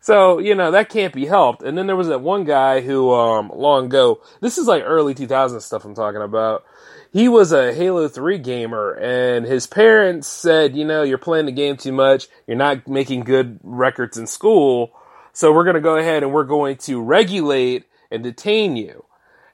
So 0.00 0.38
you 0.38 0.54
know 0.54 0.70
that 0.70 0.88
can't 0.88 1.14
be 1.14 1.26
helped. 1.26 1.62
And 1.62 1.76
then 1.76 1.86
there 1.86 1.96
was 1.96 2.08
that 2.08 2.20
one 2.20 2.44
guy 2.44 2.80
who, 2.80 3.12
um, 3.12 3.50
long 3.54 3.86
ago, 3.86 4.20
this 4.40 4.58
is 4.58 4.66
like 4.66 4.82
early 4.84 5.14
2000s 5.14 5.62
stuff 5.62 5.84
I'm 5.84 5.94
talking 5.94 6.22
about 6.22 6.64
he 7.12 7.28
was 7.28 7.52
a 7.52 7.74
Halo 7.74 8.08
3 8.08 8.38
gamer 8.38 8.92
and 8.94 9.44
his 9.44 9.66
parents 9.66 10.26
said, 10.26 10.74
you 10.74 10.84
know, 10.84 11.02
you're 11.02 11.18
playing 11.18 11.46
the 11.46 11.52
game 11.52 11.76
too 11.76 11.92
much. 11.92 12.26
You're 12.46 12.56
not 12.56 12.88
making 12.88 13.24
good 13.24 13.60
records 13.62 14.16
in 14.16 14.26
school. 14.26 14.92
So 15.34 15.52
we're 15.52 15.64
going 15.64 15.74
to 15.74 15.80
go 15.80 15.96
ahead 15.96 16.22
and 16.22 16.32
we're 16.32 16.44
going 16.44 16.76
to 16.78 17.02
regulate 17.02 17.84
and 18.10 18.22
detain 18.22 18.76
you. 18.76 19.04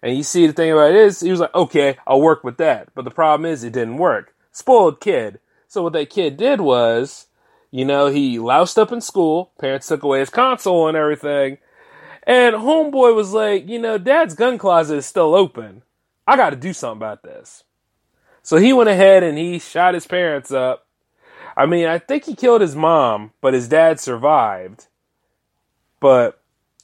And 0.03 0.17
you 0.17 0.23
see 0.23 0.47
the 0.47 0.53
thing 0.53 0.71
about 0.71 0.91
it 0.91 0.97
is 0.97 1.21
he 1.21 1.31
was 1.31 1.41
like, 1.41 1.55
okay, 1.55 1.97
I'll 2.07 2.21
work 2.21 2.45
with 2.45 2.57
that. 2.59 2.89
But 2.95 3.05
the 3.05 3.11
problem 3.11 3.51
is 3.51 3.65
it 3.65 3.73
didn't 3.73 3.99
work. 3.99 4.35
Spoiled 4.53 5.01
kid. 5.01 5.41
So 5.67 5.83
what 5.83 5.93
that 5.95 6.11
kid 6.11 6.37
did 6.37 6.61
was, 6.61 7.27
you 7.71 7.85
know, 7.85 8.07
he 8.07 8.39
loused 8.39 8.79
up 8.79 8.93
in 8.93 9.01
school. 9.01 9.53
Parents 9.59 9.87
took 9.87 10.03
away 10.03 10.21
his 10.21 10.31
console 10.31 10.89
and 10.89 10.97
everything. 10.97 11.59
And 12.23 12.57
homeboy 12.57 13.15
was 13.15 13.33
like, 13.33 13.69
you 13.69 13.79
know, 13.79 13.99
dad's 13.99 14.35
gun 14.35 14.59
closet 14.59 14.97
is 14.97 15.07
still 15.07 15.35
open. 15.35 15.83
I 16.27 16.37
got 16.37 16.51
to 16.51 16.57
do 16.57 16.73
something 16.73 16.99
about 16.99 17.23
this. 17.23 17.65
So 18.43 18.57
he 18.57 18.73
went 18.73 18.89
ahead 18.89 19.23
and 19.23 19.37
he 19.37 19.59
shot 19.59 19.95
his 19.95 20.07
parents 20.07 20.53
up. 20.53 20.87
I 21.57 21.67
mean, 21.67 21.87
I 21.87 21.99
think 21.99 22.25
he 22.25 22.35
killed 22.35 22.61
his 22.61 22.77
mom, 22.77 23.33
but 23.41 23.55
his 23.55 23.69
dad 23.69 23.99
survived. 23.99 24.87
But 26.01 26.41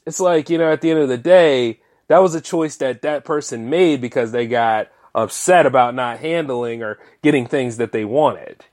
it's 0.07 0.21
like, 0.21 0.51
you 0.51 0.59
know, 0.59 0.73
at 0.73 0.81
the 0.81 0.91
end 0.91 1.01
of 1.01 1.09
the 1.09 1.17
day, 1.19 1.81
that 2.09 2.19
was 2.19 2.35
a 2.35 2.41
choice 2.41 2.77
that 2.77 3.03
that 3.03 3.25
person 3.25 3.71
made 3.71 4.01
because 4.01 4.33
they 4.33 4.47
got 4.47 4.89
upset 5.15 5.67
about 5.67 5.95
not 5.95 6.19
handling 6.19 6.83
or 6.83 6.99
getting 7.23 7.47
things 7.47 7.77
that 7.77 7.93
they 7.93 8.05
wanted. 8.05 8.65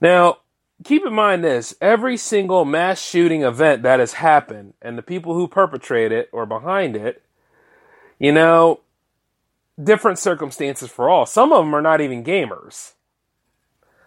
Now, 0.00 0.38
keep 0.84 1.04
in 1.04 1.12
mind 1.12 1.44
this 1.44 1.74
every 1.80 2.16
single 2.16 2.64
mass 2.64 3.00
shooting 3.00 3.42
event 3.42 3.82
that 3.82 4.00
has 4.00 4.14
happened 4.14 4.74
and 4.80 4.96
the 4.96 5.02
people 5.02 5.34
who 5.34 5.46
perpetrate 5.46 6.12
it 6.12 6.30
or 6.32 6.46
behind 6.46 6.96
it, 6.96 7.22
you 8.18 8.32
know, 8.32 8.80
different 9.82 10.18
circumstances 10.18 10.90
for 10.90 11.08
all. 11.08 11.26
Some 11.26 11.52
of 11.52 11.64
them 11.64 11.74
are 11.74 11.82
not 11.82 12.00
even 12.00 12.24
gamers. 12.24 12.92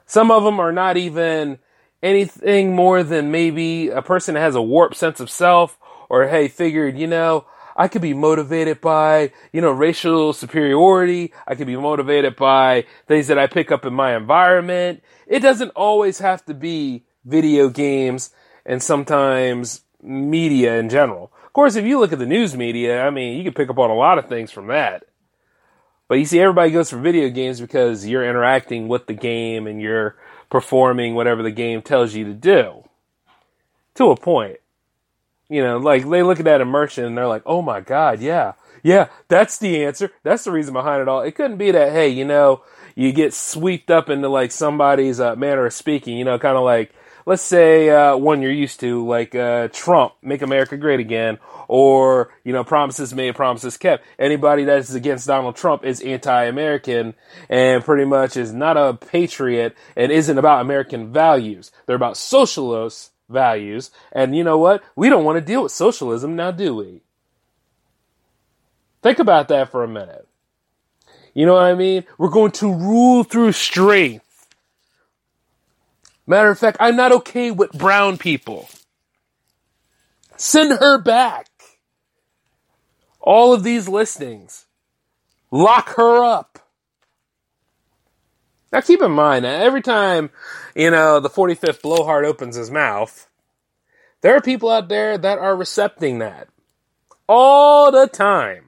Some 0.05 0.31
of 0.31 0.43
them 0.43 0.59
are 0.59 0.71
not 0.71 0.97
even 0.97 1.59
anything 2.01 2.75
more 2.75 3.03
than 3.03 3.31
maybe 3.31 3.89
a 3.89 4.01
person 4.01 4.33
that 4.33 4.41
has 4.41 4.55
a 4.55 4.61
warped 4.61 4.95
sense 4.95 5.19
of 5.19 5.29
self 5.29 5.77
or 6.09 6.27
hey, 6.27 6.47
figured, 6.47 6.97
you 6.97 7.07
know, 7.07 7.45
I 7.75 7.87
could 7.87 8.01
be 8.01 8.13
motivated 8.13 8.81
by, 8.81 9.31
you 9.51 9.61
know, 9.61 9.71
racial 9.71 10.33
superiority. 10.33 11.33
I 11.47 11.55
could 11.55 11.67
be 11.67 11.75
motivated 11.75 12.35
by 12.35 12.85
things 13.07 13.27
that 13.27 13.39
I 13.39 13.47
pick 13.47 13.71
up 13.71 13.85
in 13.85 13.93
my 13.93 14.15
environment. 14.15 15.03
It 15.27 15.39
doesn't 15.39 15.71
always 15.71 16.19
have 16.19 16.45
to 16.45 16.53
be 16.53 17.05
video 17.25 17.69
games 17.69 18.31
and 18.65 18.81
sometimes 18.81 19.81
media 20.01 20.77
in 20.77 20.89
general. 20.89 21.31
Of 21.45 21.53
course, 21.53 21.75
if 21.75 21.85
you 21.85 21.99
look 21.99 22.13
at 22.13 22.19
the 22.19 22.25
news 22.25 22.55
media, 22.55 23.05
I 23.05 23.09
mean, 23.09 23.37
you 23.37 23.43
can 23.43 23.53
pick 23.53 23.69
up 23.69 23.79
on 23.79 23.89
a 23.89 23.95
lot 23.95 24.17
of 24.17 24.27
things 24.27 24.51
from 24.51 24.67
that. 24.67 25.05
But 26.07 26.19
you 26.19 26.25
see, 26.25 26.39
everybody 26.39 26.71
goes 26.71 26.89
for 26.89 26.97
video 26.97 27.29
games 27.29 27.61
because 27.61 28.05
you're 28.05 28.27
interacting 28.27 28.87
with 28.87 29.07
the 29.07 29.13
game 29.13 29.67
and 29.67 29.81
you're 29.81 30.15
performing 30.49 31.15
whatever 31.15 31.41
the 31.41 31.51
game 31.51 31.81
tells 31.81 32.13
you 32.13 32.25
to 32.25 32.33
do. 32.33 32.83
To 33.95 34.11
a 34.11 34.17
point. 34.17 34.57
You 35.49 35.61
know, 35.61 35.77
like 35.77 36.09
they 36.09 36.23
look 36.23 36.39
at 36.39 36.45
that 36.45 36.61
immersion 36.61 37.05
and 37.05 37.17
they're 37.17 37.27
like, 37.27 37.43
oh 37.45 37.61
my 37.61 37.81
God, 37.81 38.21
yeah, 38.21 38.53
yeah, 38.81 39.07
that's 39.27 39.57
the 39.57 39.83
answer. 39.85 40.11
That's 40.23 40.43
the 40.43 40.51
reason 40.51 40.73
behind 40.73 41.01
it 41.01 41.07
all. 41.07 41.21
It 41.21 41.35
couldn't 41.35 41.57
be 41.57 41.71
that, 41.71 41.91
hey, 41.91 42.09
you 42.09 42.25
know, 42.25 42.63
you 42.95 43.11
get 43.11 43.33
swept 43.33 43.89
up 43.89 44.09
into 44.09 44.29
like 44.29 44.51
somebody's 44.51 45.19
uh, 45.19 45.35
manner 45.35 45.65
of 45.65 45.73
speaking, 45.73 46.17
you 46.17 46.25
know, 46.25 46.37
kind 46.37 46.57
of 46.57 46.63
like, 46.63 46.93
let's 47.25 47.41
say 47.41 47.89
uh, 47.89 48.17
one 48.17 48.41
you're 48.41 48.51
used 48.51 48.81
to, 48.81 49.05
like 49.07 49.33
uh, 49.35 49.69
Trump, 49.69 50.13
make 50.21 50.41
America 50.41 50.75
great 50.75 50.99
again, 50.99 51.39
or 51.67 52.33
you 52.43 52.51
know, 52.51 52.63
promises 52.63 53.13
made, 53.13 53.35
promises 53.35 53.77
kept. 53.77 54.05
Anybody 54.19 54.65
that 54.65 54.79
is 54.79 54.93
against 54.93 55.27
Donald 55.27 55.55
Trump 55.55 55.85
is 55.85 56.01
anti-American 56.01 57.13
and 57.49 57.83
pretty 57.83 58.05
much 58.05 58.35
is 58.35 58.53
not 58.53 58.75
a 58.75 58.93
patriot 58.93 59.77
and 59.95 60.11
isn't 60.11 60.37
about 60.37 60.61
American 60.61 61.13
values. 61.13 61.71
They're 61.85 61.95
about 61.95 62.17
socialist 62.17 63.11
values. 63.29 63.91
And 64.11 64.35
you 64.35 64.43
know 64.43 64.57
what? 64.57 64.83
We 64.95 65.09
don't 65.09 65.25
want 65.25 65.37
to 65.37 65.41
deal 65.41 65.63
with 65.63 65.71
socialism 65.71 66.35
now, 66.35 66.51
do 66.51 66.75
we? 66.75 67.01
Think 69.01 69.19
about 69.19 69.49
that 69.49 69.69
for 69.69 69.83
a 69.83 69.87
minute. 69.87 70.27
You 71.33 71.45
know 71.45 71.53
what 71.53 71.63
I 71.63 71.73
mean? 71.73 72.05
We're 72.17 72.29
going 72.29 72.51
to 72.51 72.73
rule 72.73 73.23
through 73.23 73.51
strength. 73.53 74.47
Matter 76.25 76.49
of 76.49 76.59
fact, 76.59 76.77
I'm 76.79 76.95
not 76.95 77.11
okay 77.11 77.51
with 77.51 77.73
brown 77.73 78.17
people. 78.17 78.69
Send 80.37 80.79
her 80.79 80.97
back. 80.97 81.47
All 83.19 83.53
of 83.53 83.63
these 83.63 83.87
listings. 83.87 84.65
Lock 85.51 85.95
her 85.95 86.23
up. 86.23 86.59
Now 88.73 88.81
keep 88.81 89.03
in 89.03 89.11
mind 89.11 89.45
that 89.45 89.61
every 89.61 89.83
time, 89.83 90.31
you 90.75 90.89
know, 90.89 91.19
the 91.19 91.29
45th 91.29 91.83
blowhard 91.83 92.25
opens 92.25 92.55
his 92.55 92.71
mouth, 92.71 93.29
there 94.21 94.35
are 94.35 94.41
people 94.41 94.69
out 94.69 94.89
there 94.89 95.15
that 95.15 95.37
are 95.37 95.55
recepting 95.55 96.17
that. 96.19 96.47
All 97.29 97.91
the 97.91 98.07
time. 98.07 98.65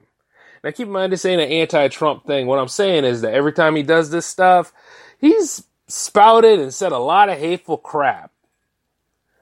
Now 0.62 0.70
keep 0.70 0.86
in 0.86 0.92
mind 0.92 1.12
this 1.12 1.24
ain't 1.24 1.42
an 1.42 1.50
anti-Trump 1.50 2.24
thing. 2.24 2.46
What 2.46 2.60
I'm 2.60 2.68
saying 2.68 3.04
is 3.04 3.22
that 3.22 3.34
every 3.34 3.52
time 3.52 3.74
he 3.74 3.82
does 3.82 4.10
this 4.10 4.26
stuff, 4.26 4.72
he's 5.18 5.64
spouted 5.88 6.60
and 6.60 6.72
said 6.72 6.92
a 6.92 6.98
lot 6.98 7.28
of 7.28 7.38
hateful 7.38 7.76
crap. 7.76 8.30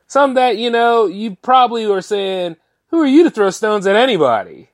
Some 0.06 0.32
that, 0.34 0.56
you 0.56 0.70
know, 0.70 1.06
you 1.06 1.36
probably 1.36 1.86
were 1.86 2.02
saying, 2.02 2.56
who 2.88 3.00
are 3.00 3.06
you 3.06 3.24
to 3.24 3.30
throw 3.30 3.50
stones 3.50 3.86
at 3.86 3.96
anybody? 3.96 4.70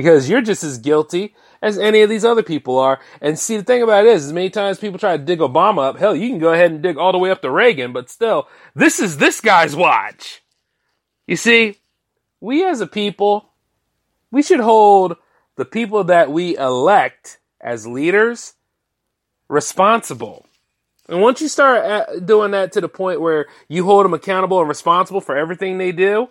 Because 0.00 0.30
you're 0.30 0.40
just 0.40 0.64
as 0.64 0.78
guilty 0.78 1.34
as 1.60 1.76
any 1.76 2.00
of 2.00 2.08
these 2.08 2.24
other 2.24 2.42
people 2.42 2.78
are. 2.78 3.00
And 3.20 3.38
see, 3.38 3.58
the 3.58 3.62
thing 3.62 3.82
about 3.82 4.06
it 4.06 4.10
is, 4.14 4.24
as 4.24 4.32
many 4.32 4.48
times 4.48 4.78
people 4.78 4.98
try 4.98 5.14
to 5.14 5.22
dig 5.22 5.40
Obama 5.40 5.90
up, 5.90 5.98
hell, 5.98 6.16
you 6.16 6.30
can 6.30 6.38
go 6.38 6.54
ahead 6.54 6.70
and 6.70 6.82
dig 6.82 6.96
all 6.96 7.12
the 7.12 7.18
way 7.18 7.30
up 7.30 7.42
to 7.42 7.50
Reagan, 7.50 7.92
but 7.92 8.08
still, 8.08 8.48
this 8.74 8.98
is 8.98 9.18
this 9.18 9.42
guy's 9.42 9.76
watch. 9.76 10.40
You 11.26 11.36
see, 11.36 11.76
we 12.40 12.64
as 12.64 12.80
a 12.80 12.86
people, 12.86 13.50
we 14.30 14.42
should 14.42 14.60
hold 14.60 15.16
the 15.56 15.66
people 15.66 16.04
that 16.04 16.32
we 16.32 16.56
elect 16.56 17.38
as 17.60 17.86
leaders 17.86 18.54
responsible. 19.48 20.46
And 21.10 21.20
once 21.20 21.42
you 21.42 21.48
start 21.48 21.84
uh, 21.84 22.20
doing 22.20 22.52
that 22.52 22.72
to 22.72 22.80
the 22.80 22.88
point 22.88 23.20
where 23.20 23.48
you 23.68 23.84
hold 23.84 24.06
them 24.06 24.14
accountable 24.14 24.60
and 24.60 24.68
responsible 24.68 25.20
for 25.20 25.36
everything 25.36 25.76
they 25.76 25.92
do, 25.92 26.30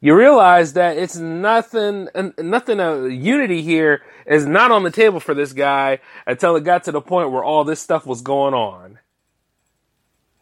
you 0.00 0.14
realize 0.14 0.74
that 0.74 0.98
it's 0.98 1.16
nothing, 1.16 2.08
nothing, 2.38 2.80
uh, 2.80 3.04
unity 3.04 3.62
here 3.62 4.02
is 4.26 4.46
not 4.46 4.70
on 4.70 4.82
the 4.82 4.90
table 4.90 5.20
for 5.20 5.34
this 5.34 5.52
guy 5.52 6.00
until 6.26 6.56
it 6.56 6.64
got 6.64 6.84
to 6.84 6.92
the 6.92 7.00
point 7.00 7.30
where 7.30 7.42
all 7.42 7.64
this 7.64 7.80
stuff 7.80 8.06
was 8.06 8.20
going 8.20 8.54
on. 8.54 8.98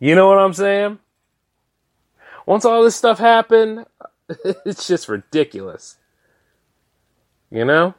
You 0.00 0.14
know 0.14 0.26
what 0.26 0.38
I'm 0.38 0.54
saying? 0.54 0.98
Once 2.46 2.64
all 2.64 2.82
this 2.82 2.96
stuff 2.96 3.18
happened, 3.18 3.86
it's 4.66 4.86
just 4.86 5.08
ridiculous. 5.08 5.96
You 7.50 7.64
know? 7.64 7.94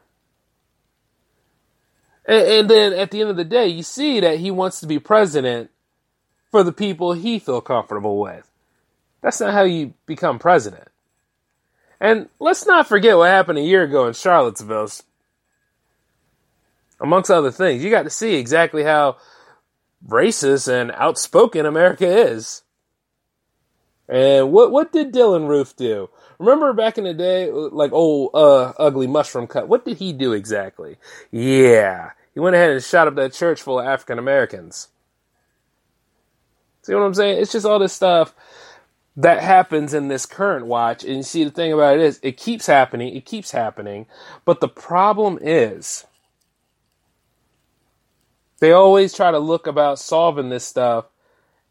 And, 2.25 2.47
and, 2.47 2.69
then 2.69 2.93
at 2.93 3.11
the 3.11 3.21
end 3.21 3.29
of 3.29 3.37
the 3.37 3.45
day, 3.45 3.67
you 3.67 3.83
see 3.83 4.19
that 4.19 4.39
he 4.39 4.51
wants 4.51 4.79
to 4.81 4.87
be 4.87 4.99
president 4.99 5.69
for 6.51 6.63
the 6.63 6.73
people 6.73 7.13
he 7.13 7.39
feel 7.39 7.61
comfortable 7.61 8.19
with. 8.19 8.49
That's 9.21 9.39
not 9.39 9.53
how 9.53 9.63
you 9.63 9.93
become 10.05 10.37
president. 10.37 10.89
And 11.99 12.29
let's 12.39 12.65
not 12.65 12.87
forget 12.87 13.17
what 13.17 13.29
happened 13.29 13.59
a 13.59 13.63
year 13.63 13.83
ago 13.83 14.07
in 14.07 14.13
Charlottesville. 14.13 14.89
Amongst 16.99 17.31
other 17.31 17.51
things, 17.51 17.83
you 17.83 17.89
got 17.89 18.03
to 18.03 18.09
see 18.09 18.35
exactly 18.35 18.83
how 18.83 19.17
racist 20.07 20.67
and 20.67 20.91
outspoken 20.91 21.65
America 21.65 22.07
is. 22.07 22.63
And 24.07 24.51
what 24.51 24.71
what 24.71 24.91
did 24.91 25.13
Dylann 25.13 25.47
Roof 25.47 25.75
do? 25.75 26.09
Remember 26.37 26.73
back 26.73 26.97
in 26.97 27.05
the 27.05 27.13
day, 27.13 27.51
like 27.51 27.91
old 27.91 28.31
uh, 28.33 28.73
ugly 28.77 29.07
mushroom 29.07 29.47
cut. 29.47 29.67
What 29.67 29.83
did 29.83 29.97
he 29.97 30.13
do 30.13 30.33
exactly? 30.33 30.97
Yeah, 31.31 32.11
he 32.33 32.39
went 32.39 32.55
ahead 32.55 32.71
and 32.71 32.83
shot 32.83 33.07
up 33.07 33.15
that 33.15 33.33
church 33.33 33.61
full 33.61 33.79
of 33.79 33.87
African 33.87 34.19
Americans. 34.19 34.89
See 36.83 36.93
what 36.93 37.01
I'm 37.01 37.15
saying? 37.15 37.41
It's 37.41 37.51
just 37.51 37.65
all 37.65 37.79
this 37.79 37.93
stuff 37.93 38.35
that 39.17 39.41
happens 39.41 39.93
in 39.93 40.07
this 40.07 40.25
current 40.25 40.65
watch. 40.65 41.03
And 41.03 41.17
you 41.17 41.23
see, 41.23 41.43
the 41.43 41.51
thing 41.51 41.71
about 41.71 41.95
it 41.95 42.01
is, 42.01 42.19
it 42.21 42.37
keeps 42.37 42.67
happening, 42.67 43.15
it 43.15 43.25
keeps 43.25 43.51
happening. 43.51 44.07
But 44.43 44.59
the 44.59 44.67
problem 44.67 45.39
is, 45.41 46.05
they 48.59 48.71
always 48.71 49.13
try 49.13 49.31
to 49.31 49.39
look 49.39 49.67
about 49.67 49.99
solving 49.99 50.49
this 50.49 50.65
stuff 50.65 51.05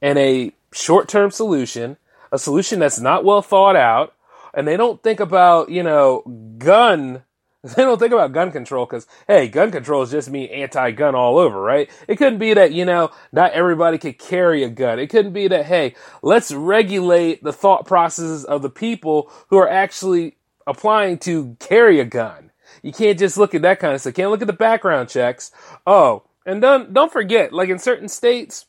in 0.00 0.16
a 0.16 0.52
short 0.72 1.08
term 1.08 1.30
solution, 1.30 1.96
a 2.32 2.38
solution 2.38 2.78
that's 2.78 3.00
not 3.00 3.24
well 3.24 3.42
thought 3.42 3.76
out, 3.76 4.14
and 4.54 4.66
they 4.66 4.76
don't 4.76 5.02
think 5.02 5.20
about, 5.20 5.70
you 5.70 5.82
know, 5.82 6.22
gun 6.58 7.23
they 7.76 7.82
don't 7.82 7.98
think 7.98 8.12
about 8.12 8.32
gun 8.32 8.52
control 8.52 8.84
because, 8.84 9.06
hey, 9.26 9.48
gun 9.48 9.70
control 9.70 10.02
is 10.02 10.10
just 10.10 10.28
me 10.28 10.50
anti-gun 10.50 11.14
all 11.14 11.38
over, 11.38 11.58
right? 11.58 11.88
It 12.06 12.16
couldn't 12.16 12.38
be 12.38 12.52
that, 12.52 12.74
you 12.74 12.84
know, 12.84 13.10
not 13.32 13.52
everybody 13.52 13.96
could 13.96 14.18
carry 14.18 14.62
a 14.62 14.68
gun. 14.68 14.98
It 14.98 15.08
couldn't 15.08 15.32
be 15.32 15.48
that, 15.48 15.64
hey, 15.64 15.94
let's 16.20 16.52
regulate 16.52 17.42
the 17.42 17.54
thought 17.54 17.86
processes 17.86 18.44
of 18.44 18.60
the 18.60 18.68
people 18.68 19.32
who 19.48 19.56
are 19.56 19.68
actually 19.68 20.36
applying 20.66 21.16
to 21.20 21.56
carry 21.58 22.00
a 22.00 22.04
gun. 22.04 22.50
You 22.82 22.92
can't 22.92 23.18
just 23.18 23.38
look 23.38 23.54
at 23.54 23.62
that 23.62 23.78
kind 23.78 23.94
of 23.94 24.00
stuff. 24.02 24.12
Can't 24.12 24.30
look 24.30 24.42
at 24.42 24.46
the 24.46 24.52
background 24.52 25.08
checks. 25.08 25.50
Oh, 25.86 26.24
and 26.44 26.60
don't, 26.60 26.92
don't 26.92 27.12
forget, 27.12 27.54
like 27.54 27.70
in 27.70 27.78
certain 27.78 28.08
states, 28.08 28.66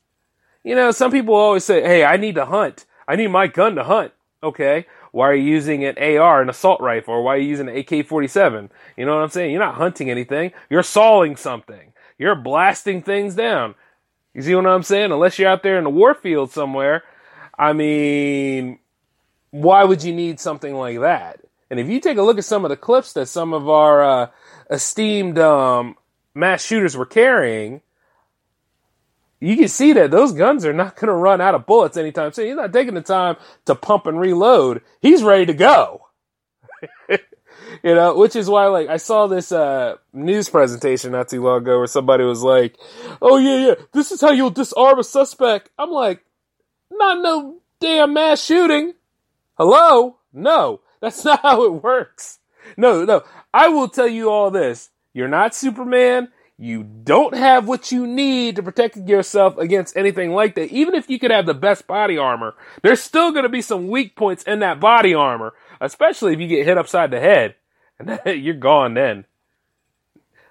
you 0.63 0.73
know, 0.73 0.91
some 0.91 1.11
people 1.11 1.35
always 1.35 1.65
say, 1.65 1.81
hey, 1.81 2.05
I 2.05 2.15
need 2.15 2.35
to 2.35 2.45
hunt. 2.45 2.85
I 3.09 3.17
need 3.17 3.27
my 3.27 3.47
gun 3.47 3.75
to 3.75 3.83
hunt. 3.83 4.13
Okay. 4.41 4.85
Why 5.15 5.29
are 5.29 5.33
you 5.33 5.49
using 5.49 5.85
an 5.85 5.97
AR, 5.97 6.41
an 6.41 6.49
assault 6.49 6.81
rifle, 6.81 7.13
or 7.13 7.23
why 7.23 7.35
are 7.35 7.37
you 7.37 7.47
using 7.47 7.69
an 7.69 7.77
AK-47? 7.77 8.69
You 8.97 9.05
know 9.05 9.15
what 9.15 9.23
I'm 9.23 9.29
saying? 9.29 9.51
You're 9.51 9.63
not 9.63 9.75
hunting 9.75 10.11
anything. 10.11 10.51
You're 10.69 10.83
sawing 10.83 11.37
something. 11.37 11.93
You're 12.17 12.35
blasting 12.35 13.01
things 13.01 13.33
down. 13.33 13.75
You 14.33 14.41
see 14.41 14.53
what 14.55 14.65
I'm 14.65 14.83
saying? 14.83 15.13
Unless 15.13 15.39
you're 15.39 15.47
out 15.47 15.63
there 15.63 15.77
in 15.77 15.85
the 15.85 15.89
war 15.89 16.15
field 16.15 16.51
somewhere, 16.51 17.03
I 17.57 17.71
mean, 17.71 18.79
why 19.51 19.85
would 19.85 20.03
you 20.03 20.13
need 20.13 20.41
something 20.41 20.75
like 20.75 20.99
that? 20.99 21.39
And 21.69 21.79
if 21.79 21.87
you 21.87 22.01
take 22.01 22.17
a 22.17 22.21
look 22.21 22.37
at 22.37 22.43
some 22.43 22.65
of 22.65 22.69
the 22.69 22.75
clips 22.75 23.13
that 23.13 23.27
some 23.27 23.53
of 23.53 23.69
our 23.69 24.03
uh, 24.03 24.27
esteemed 24.69 25.39
um, 25.39 25.95
mass 26.33 26.61
shooters 26.61 26.97
were 26.97 27.05
carrying, 27.05 27.79
you 29.39 29.57
can 29.57 29.67
see 29.67 29.93
that 29.93 30.11
those 30.11 30.31
guns 30.31 30.65
are 30.65 30.73
not 30.73 30.95
going 30.95 31.07
to 31.07 31.13
run 31.13 31.41
out 31.41 31.55
of 31.55 31.65
bullets 31.65 31.97
anytime 31.97 32.31
soon. 32.31 32.47
He's 32.47 32.55
not 32.55 32.73
taking 32.73 32.93
the 32.93 33.01
time 33.01 33.35
to 33.65 33.75
pump 33.75 34.07
and 34.07 34.19
reload. 34.19 34.81
He's 35.01 35.23
ready 35.23 35.45
to 35.47 35.53
go. 35.53 36.07
you 37.09 37.19
know, 37.83 38.15
which 38.17 38.35
is 38.35 38.49
why, 38.49 38.67
like, 38.67 38.87
I 38.87 38.97
saw 38.97 39.27
this, 39.27 39.51
uh, 39.51 39.95
news 40.13 40.49
presentation 40.49 41.11
not 41.11 41.29
too 41.29 41.43
long 41.43 41.61
ago 41.61 41.77
where 41.77 41.87
somebody 41.87 42.23
was 42.23 42.43
like, 42.43 42.77
oh 43.21 43.37
yeah, 43.37 43.67
yeah, 43.67 43.75
this 43.91 44.11
is 44.11 44.21
how 44.21 44.31
you'll 44.31 44.49
disarm 44.49 44.99
a 44.99 45.03
suspect. 45.03 45.69
I'm 45.77 45.91
like, 45.91 46.23
not 46.91 47.21
no 47.21 47.57
damn 47.79 48.13
mass 48.13 48.43
shooting. 48.43 48.93
Hello? 49.57 50.17
No, 50.33 50.81
that's 51.01 51.23
not 51.25 51.41
how 51.41 51.63
it 51.65 51.83
works. 51.83 52.39
No, 52.77 53.05
no, 53.05 53.23
I 53.53 53.69
will 53.69 53.89
tell 53.89 54.07
you 54.07 54.29
all 54.29 54.49
this. 54.49 54.89
You're 55.13 55.27
not 55.27 55.55
Superman 55.55 56.29
you 56.57 56.83
don't 56.83 57.35
have 57.35 57.67
what 57.67 57.91
you 57.91 58.07
need 58.07 58.55
to 58.55 58.63
protect 58.63 58.95
yourself 58.95 59.57
against 59.57 59.97
anything 59.97 60.31
like 60.31 60.55
that. 60.55 60.71
Even 60.71 60.95
if 60.95 61.09
you 61.09 61.19
could 61.19 61.31
have 61.31 61.45
the 61.45 61.53
best 61.53 61.85
body 61.85 62.17
armor, 62.17 62.55
there's 62.81 63.01
still 63.01 63.31
going 63.31 63.43
to 63.43 63.49
be 63.49 63.61
some 63.61 63.89
weak 63.89 64.15
points 64.15 64.43
in 64.43 64.59
that 64.59 64.79
body 64.79 65.13
armor. 65.13 65.53
especially 65.81 66.33
if 66.33 66.39
you 66.39 66.47
get 66.47 66.65
hit 66.65 66.77
upside 66.77 67.11
the 67.11 67.19
head 67.19 67.55
and 67.99 68.19
you're 68.25 68.53
gone 68.53 68.93
then. 68.93 69.25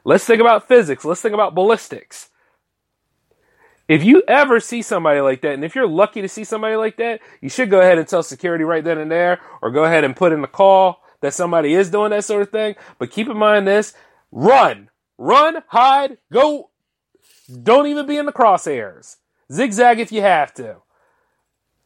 Let's 0.04 0.24
think 0.24 0.40
about 0.40 0.68
physics. 0.68 1.04
Let's 1.04 1.22
think 1.22 1.32
about 1.32 1.54
ballistics. 1.54 2.28
If 3.88 4.04
you 4.04 4.22
ever 4.28 4.60
see 4.60 4.82
somebody 4.82 5.20
like 5.20 5.42
that, 5.42 5.52
and 5.52 5.64
if 5.64 5.74
you're 5.74 5.88
lucky 5.88 6.22
to 6.22 6.28
see 6.28 6.44
somebody 6.44 6.76
like 6.76 6.96
that, 6.98 7.20
you 7.40 7.48
should 7.48 7.70
go 7.70 7.80
ahead 7.80 7.98
and 7.98 8.08
tell 8.08 8.22
security 8.22 8.64
right 8.64 8.84
then 8.84 8.98
and 8.98 9.10
there, 9.10 9.40
or 9.60 9.70
go 9.70 9.84
ahead 9.84 10.04
and 10.04 10.16
put 10.16 10.32
in 10.32 10.42
a 10.42 10.48
call 10.48 11.02
that 11.20 11.34
somebody 11.34 11.74
is 11.74 11.90
doing 11.90 12.10
that 12.10 12.24
sort 12.24 12.42
of 12.42 12.50
thing. 12.50 12.76
But 12.98 13.10
keep 13.10 13.28
in 13.28 13.36
mind 13.36 13.66
this 13.66 13.94
run, 14.30 14.88
run, 15.18 15.62
hide, 15.68 16.18
go. 16.32 16.70
Don't 17.62 17.86
even 17.86 18.06
be 18.06 18.16
in 18.16 18.26
the 18.26 18.32
crosshairs. 18.32 19.16
Zigzag 19.52 20.00
if 20.00 20.12
you 20.12 20.22
have 20.22 20.54
to. 20.54 20.76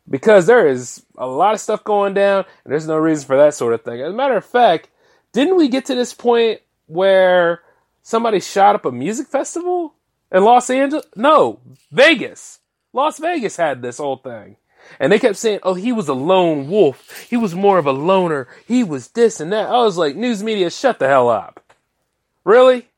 Because 0.08 0.46
there 0.46 0.66
is 0.66 1.04
a 1.16 1.26
lot 1.26 1.54
of 1.54 1.60
stuff 1.60 1.84
going 1.84 2.14
down, 2.14 2.44
and 2.64 2.72
there's 2.72 2.86
no 2.86 2.96
reason 2.96 3.26
for 3.26 3.36
that 3.36 3.54
sort 3.54 3.74
of 3.74 3.82
thing. 3.82 4.00
As 4.00 4.12
a 4.12 4.16
matter 4.16 4.36
of 4.36 4.44
fact, 4.44 4.88
didn't 5.32 5.56
we 5.56 5.68
get 5.68 5.84
to 5.86 5.94
this 5.94 6.14
point 6.14 6.60
where 6.86 7.60
somebody 8.02 8.40
shot 8.40 8.74
up 8.74 8.84
a 8.84 8.92
music 8.92 9.28
festival? 9.28 9.94
In 10.30 10.44
Los 10.44 10.70
Angeles? 10.70 11.06
No, 11.16 11.60
Vegas. 11.90 12.60
Las 12.92 13.18
Vegas 13.18 13.56
had 13.56 13.82
this 13.82 13.98
whole 13.98 14.16
thing. 14.16 14.56
And 14.98 15.12
they 15.12 15.18
kept 15.18 15.36
saying, 15.36 15.60
oh, 15.62 15.74
he 15.74 15.92
was 15.92 16.08
a 16.08 16.14
lone 16.14 16.68
wolf. 16.68 17.26
He 17.28 17.36
was 17.36 17.54
more 17.54 17.78
of 17.78 17.86
a 17.86 17.92
loner. 17.92 18.48
He 18.66 18.82
was 18.84 19.08
this 19.08 19.40
and 19.40 19.52
that. 19.52 19.68
I 19.68 19.82
was 19.82 19.98
like, 19.98 20.16
news 20.16 20.42
media, 20.42 20.70
shut 20.70 20.98
the 20.98 21.08
hell 21.08 21.28
up. 21.28 21.74
Really? 22.44 22.88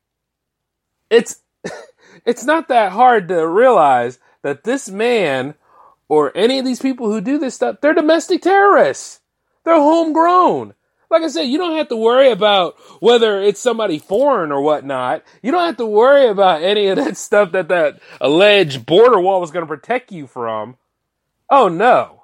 It's, 1.10 1.42
it's 2.24 2.44
not 2.44 2.68
that 2.68 2.92
hard 2.92 3.28
to 3.28 3.46
realize 3.46 4.18
that 4.42 4.64
this 4.64 4.88
man 4.88 5.54
or 6.08 6.36
any 6.36 6.58
of 6.58 6.64
these 6.64 6.80
people 6.80 7.10
who 7.10 7.20
do 7.20 7.38
this 7.38 7.54
stuff, 7.54 7.80
they're 7.80 7.94
domestic 7.94 8.42
terrorists. 8.42 9.20
They're 9.64 9.74
homegrown 9.74 10.74
like 11.10 11.22
I 11.22 11.28
said, 11.28 11.42
you 11.42 11.58
don't 11.58 11.76
have 11.76 11.88
to 11.88 11.96
worry 11.96 12.30
about 12.30 12.76
whether 13.00 13.42
it's 13.42 13.60
somebody 13.60 13.98
foreign 13.98 14.52
or 14.52 14.62
whatnot. 14.62 15.24
You 15.42 15.50
don't 15.50 15.66
have 15.66 15.76
to 15.78 15.86
worry 15.86 16.28
about 16.28 16.62
any 16.62 16.86
of 16.86 16.96
that 16.96 17.16
stuff 17.16 17.52
that 17.52 17.68
that 17.68 18.00
alleged 18.20 18.86
border 18.86 19.20
wall 19.20 19.40
was 19.40 19.50
going 19.50 19.64
to 19.64 19.68
protect 19.68 20.12
you 20.12 20.26
from. 20.26 20.76
Oh 21.50 21.68
no. 21.68 22.22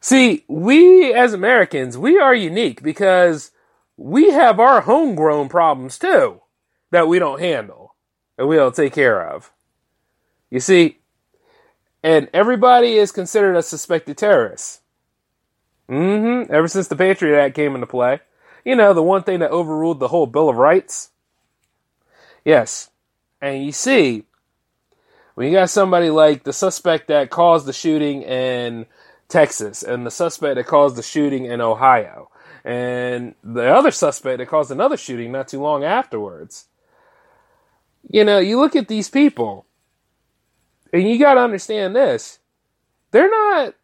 See, 0.00 0.44
we 0.48 1.14
as 1.14 1.32
Americans, 1.32 1.96
we 1.96 2.18
are 2.18 2.34
unique 2.34 2.82
because 2.82 3.52
we 3.96 4.30
have 4.30 4.60
our 4.60 4.82
homegrown 4.82 5.48
problems 5.48 5.98
too 5.98 6.42
that 6.90 7.08
we 7.08 7.18
don't 7.18 7.40
handle 7.40 7.94
and 8.38 8.48
we 8.48 8.56
don't 8.56 8.74
take 8.74 8.92
care 8.92 9.28
of. 9.28 9.52
You 10.50 10.60
see, 10.60 10.98
and 12.02 12.28
everybody 12.32 12.94
is 12.94 13.12
considered 13.12 13.56
a 13.56 13.62
suspected 13.62 14.16
terrorist. 14.16 14.80
Mm-hmm. 15.88 16.52
Ever 16.52 16.68
since 16.68 16.88
the 16.88 16.96
Patriot 16.96 17.40
Act 17.40 17.54
came 17.54 17.74
into 17.74 17.86
play. 17.86 18.20
You 18.64 18.76
know, 18.76 18.94
the 18.94 19.02
one 19.02 19.22
thing 19.22 19.40
that 19.40 19.50
overruled 19.50 20.00
the 20.00 20.08
whole 20.08 20.26
Bill 20.26 20.48
of 20.48 20.56
Rights. 20.56 21.10
Yes. 22.44 22.90
And 23.40 23.64
you 23.64 23.72
see, 23.72 24.24
when 25.34 25.48
you 25.48 25.52
got 25.52 25.70
somebody 25.70 26.10
like 26.10 26.44
the 26.44 26.52
suspect 26.52 27.08
that 27.08 27.30
caused 27.30 27.66
the 27.66 27.72
shooting 27.72 28.22
in 28.22 28.86
Texas 29.28 29.82
and 29.82 30.06
the 30.06 30.10
suspect 30.10 30.56
that 30.56 30.66
caused 30.66 30.96
the 30.96 31.02
shooting 31.02 31.44
in 31.44 31.60
Ohio 31.60 32.30
and 32.64 33.34
the 33.44 33.72
other 33.72 33.90
suspect 33.90 34.38
that 34.38 34.48
caused 34.48 34.70
another 34.70 34.96
shooting 34.96 35.30
not 35.30 35.48
too 35.48 35.60
long 35.60 35.84
afterwards. 35.84 36.66
You 38.08 38.24
know, 38.24 38.38
you 38.38 38.58
look 38.58 38.76
at 38.76 38.88
these 38.88 39.10
people 39.10 39.66
and 40.92 41.08
you 41.08 41.18
got 41.18 41.34
to 41.34 41.40
understand 41.40 41.94
this. 41.96 42.38
They're 43.10 43.30
not 43.30 43.74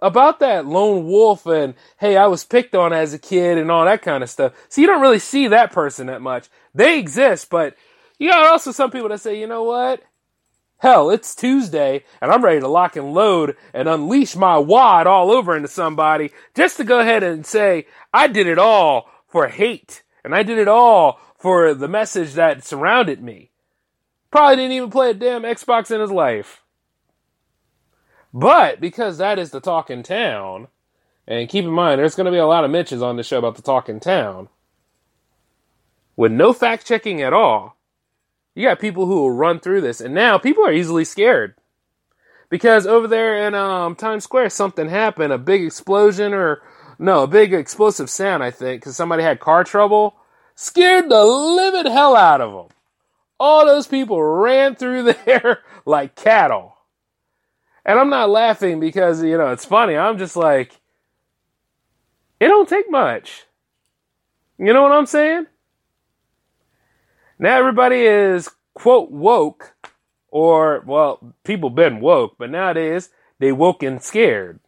about 0.00 0.40
that 0.40 0.66
lone 0.66 1.06
wolf 1.06 1.46
and 1.46 1.74
hey, 1.98 2.16
I 2.16 2.26
was 2.26 2.44
picked 2.44 2.74
on 2.74 2.92
as 2.92 3.14
a 3.14 3.18
kid 3.18 3.56
and 3.56 3.70
all 3.70 3.84
that 3.84 4.02
kind 4.02 4.22
of 4.22 4.30
stuff. 4.30 4.52
So 4.68 4.80
you 4.80 4.86
don't 4.88 5.00
really 5.00 5.20
see 5.20 5.46
that 5.48 5.72
person 5.72 6.08
that 6.08 6.20
much. 6.20 6.48
They 6.74 6.98
exist, 6.98 7.50
but 7.50 7.76
you 8.18 8.30
got 8.30 8.46
also 8.46 8.72
some 8.72 8.90
people 8.90 9.08
that 9.10 9.20
say, 9.20 9.38
you 9.38 9.46
know 9.46 9.62
what? 9.62 10.02
Hell, 10.78 11.10
it's 11.10 11.36
Tuesday 11.36 12.04
and 12.20 12.32
I'm 12.32 12.42
ready 12.42 12.58
to 12.58 12.66
lock 12.66 12.96
and 12.96 13.14
load 13.14 13.56
and 13.72 13.88
unleash 13.88 14.34
my 14.34 14.58
wad 14.58 15.06
all 15.06 15.30
over 15.30 15.56
into 15.56 15.68
somebody 15.68 16.32
just 16.56 16.78
to 16.78 16.84
go 16.84 16.98
ahead 16.98 17.22
and 17.22 17.46
say, 17.46 17.86
I 18.12 18.26
did 18.26 18.48
it 18.48 18.58
all 18.58 19.08
for 19.28 19.46
hate 19.46 20.02
and 20.24 20.34
I 20.34 20.42
did 20.42 20.58
it 20.58 20.66
all 20.66 21.20
for 21.38 21.74
the 21.74 21.86
message 21.86 22.32
that 22.34 22.64
surrounded 22.64 23.22
me. 23.22 23.51
Probably 24.32 24.56
didn't 24.56 24.72
even 24.72 24.90
play 24.90 25.10
a 25.10 25.14
damn 25.14 25.42
Xbox 25.42 25.90
in 25.90 26.00
his 26.00 26.10
life. 26.10 26.62
But 28.32 28.80
because 28.80 29.18
that 29.18 29.38
is 29.38 29.50
the 29.50 29.60
talk 29.60 29.90
in 29.90 30.02
town, 30.02 30.68
and 31.28 31.50
keep 31.50 31.66
in 31.66 31.70
mind, 31.70 32.00
there's 32.00 32.14
going 32.14 32.24
to 32.24 32.32
be 32.32 32.38
a 32.38 32.46
lot 32.46 32.64
of 32.64 32.70
Mitches 32.70 33.02
on 33.02 33.16
the 33.16 33.22
show 33.22 33.38
about 33.38 33.56
the 33.56 33.62
talk 33.62 33.90
in 33.90 34.00
town, 34.00 34.48
with 36.16 36.32
no 36.32 36.54
fact 36.54 36.86
checking 36.86 37.20
at 37.20 37.34
all, 37.34 37.76
you 38.54 38.66
got 38.66 38.80
people 38.80 39.04
who 39.04 39.16
will 39.16 39.30
run 39.30 39.60
through 39.60 39.82
this, 39.82 40.00
and 40.00 40.14
now 40.14 40.38
people 40.38 40.66
are 40.66 40.72
easily 40.72 41.04
scared. 41.04 41.54
Because 42.48 42.86
over 42.86 43.06
there 43.06 43.46
in 43.46 43.54
um, 43.54 43.94
Times 43.94 44.24
Square, 44.24 44.50
something 44.50 44.88
happened, 44.88 45.32
a 45.32 45.38
big 45.38 45.62
explosion, 45.62 46.32
or 46.32 46.62
no, 46.98 47.24
a 47.24 47.26
big 47.26 47.52
explosive 47.52 48.08
sound, 48.08 48.42
I 48.42 48.50
think, 48.50 48.80
because 48.80 48.96
somebody 48.96 49.22
had 49.22 49.40
car 49.40 49.62
trouble, 49.62 50.16
scared 50.54 51.10
the 51.10 51.22
living 51.22 51.90
hell 51.92 52.16
out 52.16 52.40
of 52.40 52.52
them. 52.52 52.76
All 53.42 53.66
those 53.66 53.88
people 53.88 54.22
ran 54.22 54.76
through 54.76 55.02
there 55.26 55.64
like 55.84 56.14
cattle. 56.14 56.76
And 57.84 57.98
I'm 57.98 58.08
not 58.08 58.30
laughing 58.30 58.78
because, 58.78 59.20
you 59.20 59.36
know, 59.36 59.48
it's 59.48 59.64
funny. 59.64 59.96
I'm 59.96 60.16
just 60.16 60.36
like, 60.36 60.80
it 62.38 62.46
don't 62.46 62.68
take 62.68 62.88
much. 62.88 63.46
You 64.58 64.72
know 64.72 64.82
what 64.84 64.92
I'm 64.92 65.06
saying? 65.06 65.46
Now 67.40 67.58
everybody 67.58 68.02
is, 68.02 68.48
quote, 68.74 69.10
woke, 69.10 69.74
or, 70.28 70.84
well, 70.86 71.34
people 71.42 71.70
been 71.70 71.98
woke, 71.98 72.36
but 72.38 72.48
nowadays 72.48 73.08
they 73.40 73.50
woke 73.50 73.82
and 73.82 74.00
scared. 74.00 74.60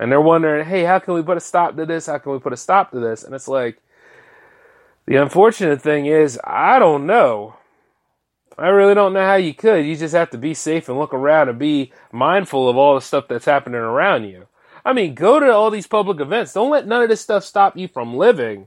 And 0.00 0.10
they're 0.10 0.20
wondering, 0.20 0.66
hey, 0.66 0.82
how 0.82 0.98
can 0.98 1.14
we 1.14 1.22
put 1.22 1.36
a 1.36 1.40
stop 1.40 1.76
to 1.76 1.86
this? 1.86 2.06
How 2.06 2.18
can 2.18 2.32
we 2.32 2.40
put 2.40 2.52
a 2.52 2.56
stop 2.56 2.90
to 2.90 2.98
this? 2.98 3.22
And 3.22 3.36
it's 3.36 3.46
like, 3.46 3.80
the 5.08 5.16
unfortunate 5.16 5.80
thing 5.80 6.04
is, 6.04 6.38
I 6.44 6.78
don't 6.78 7.06
know. 7.06 7.56
I 8.58 8.68
really 8.68 8.92
don't 8.92 9.14
know 9.14 9.24
how 9.24 9.36
you 9.36 9.54
could. 9.54 9.86
You 9.86 9.96
just 9.96 10.14
have 10.14 10.28
to 10.30 10.38
be 10.38 10.52
safe 10.52 10.86
and 10.86 10.98
look 10.98 11.14
around 11.14 11.48
and 11.48 11.58
be 11.58 11.94
mindful 12.12 12.68
of 12.68 12.76
all 12.76 12.94
the 12.94 13.00
stuff 13.00 13.26
that's 13.26 13.46
happening 13.46 13.80
around 13.80 14.24
you. 14.24 14.48
I 14.84 14.92
mean, 14.92 15.14
go 15.14 15.40
to 15.40 15.50
all 15.50 15.70
these 15.70 15.86
public 15.86 16.20
events. 16.20 16.52
Don't 16.52 16.70
let 16.70 16.86
none 16.86 17.02
of 17.02 17.08
this 17.08 17.22
stuff 17.22 17.42
stop 17.42 17.74
you 17.74 17.88
from 17.88 18.18
living. 18.18 18.66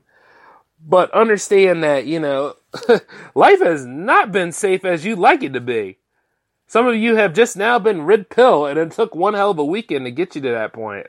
But 0.84 1.12
understand 1.12 1.84
that, 1.84 2.08
you 2.08 2.19
know, 2.19 2.56
life 3.36 3.62
has 3.62 3.86
not 3.86 4.32
been 4.32 4.51
safe 4.51 4.84
as 4.84 5.06
you'd 5.06 5.19
like 5.19 5.43
it 5.43 5.54
to 5.54 5.62
be. 5.62 5.99
Some 6.65 6.88
of 6.88 6.95
you 6.95 7.17
have 7.17 7.36
just 7.36 7.56
now 7.56 7.77
been 7.77 8.01
rid 8.01 8.32
pill 8.32 8.65
and 8.65 8.80
it 8.80 8.93
took 8.93 9.13
one 9.13 9.36
hell 9.36 9.51
of 9.51 9.60
a 9.60 9.63
weekend 9.65 10.06
to 10.06 10.12
get 10.12 10.34
you 10.34 10.41
to 10.41 10.49
that 10.49 10.73
point. 10.73 11.06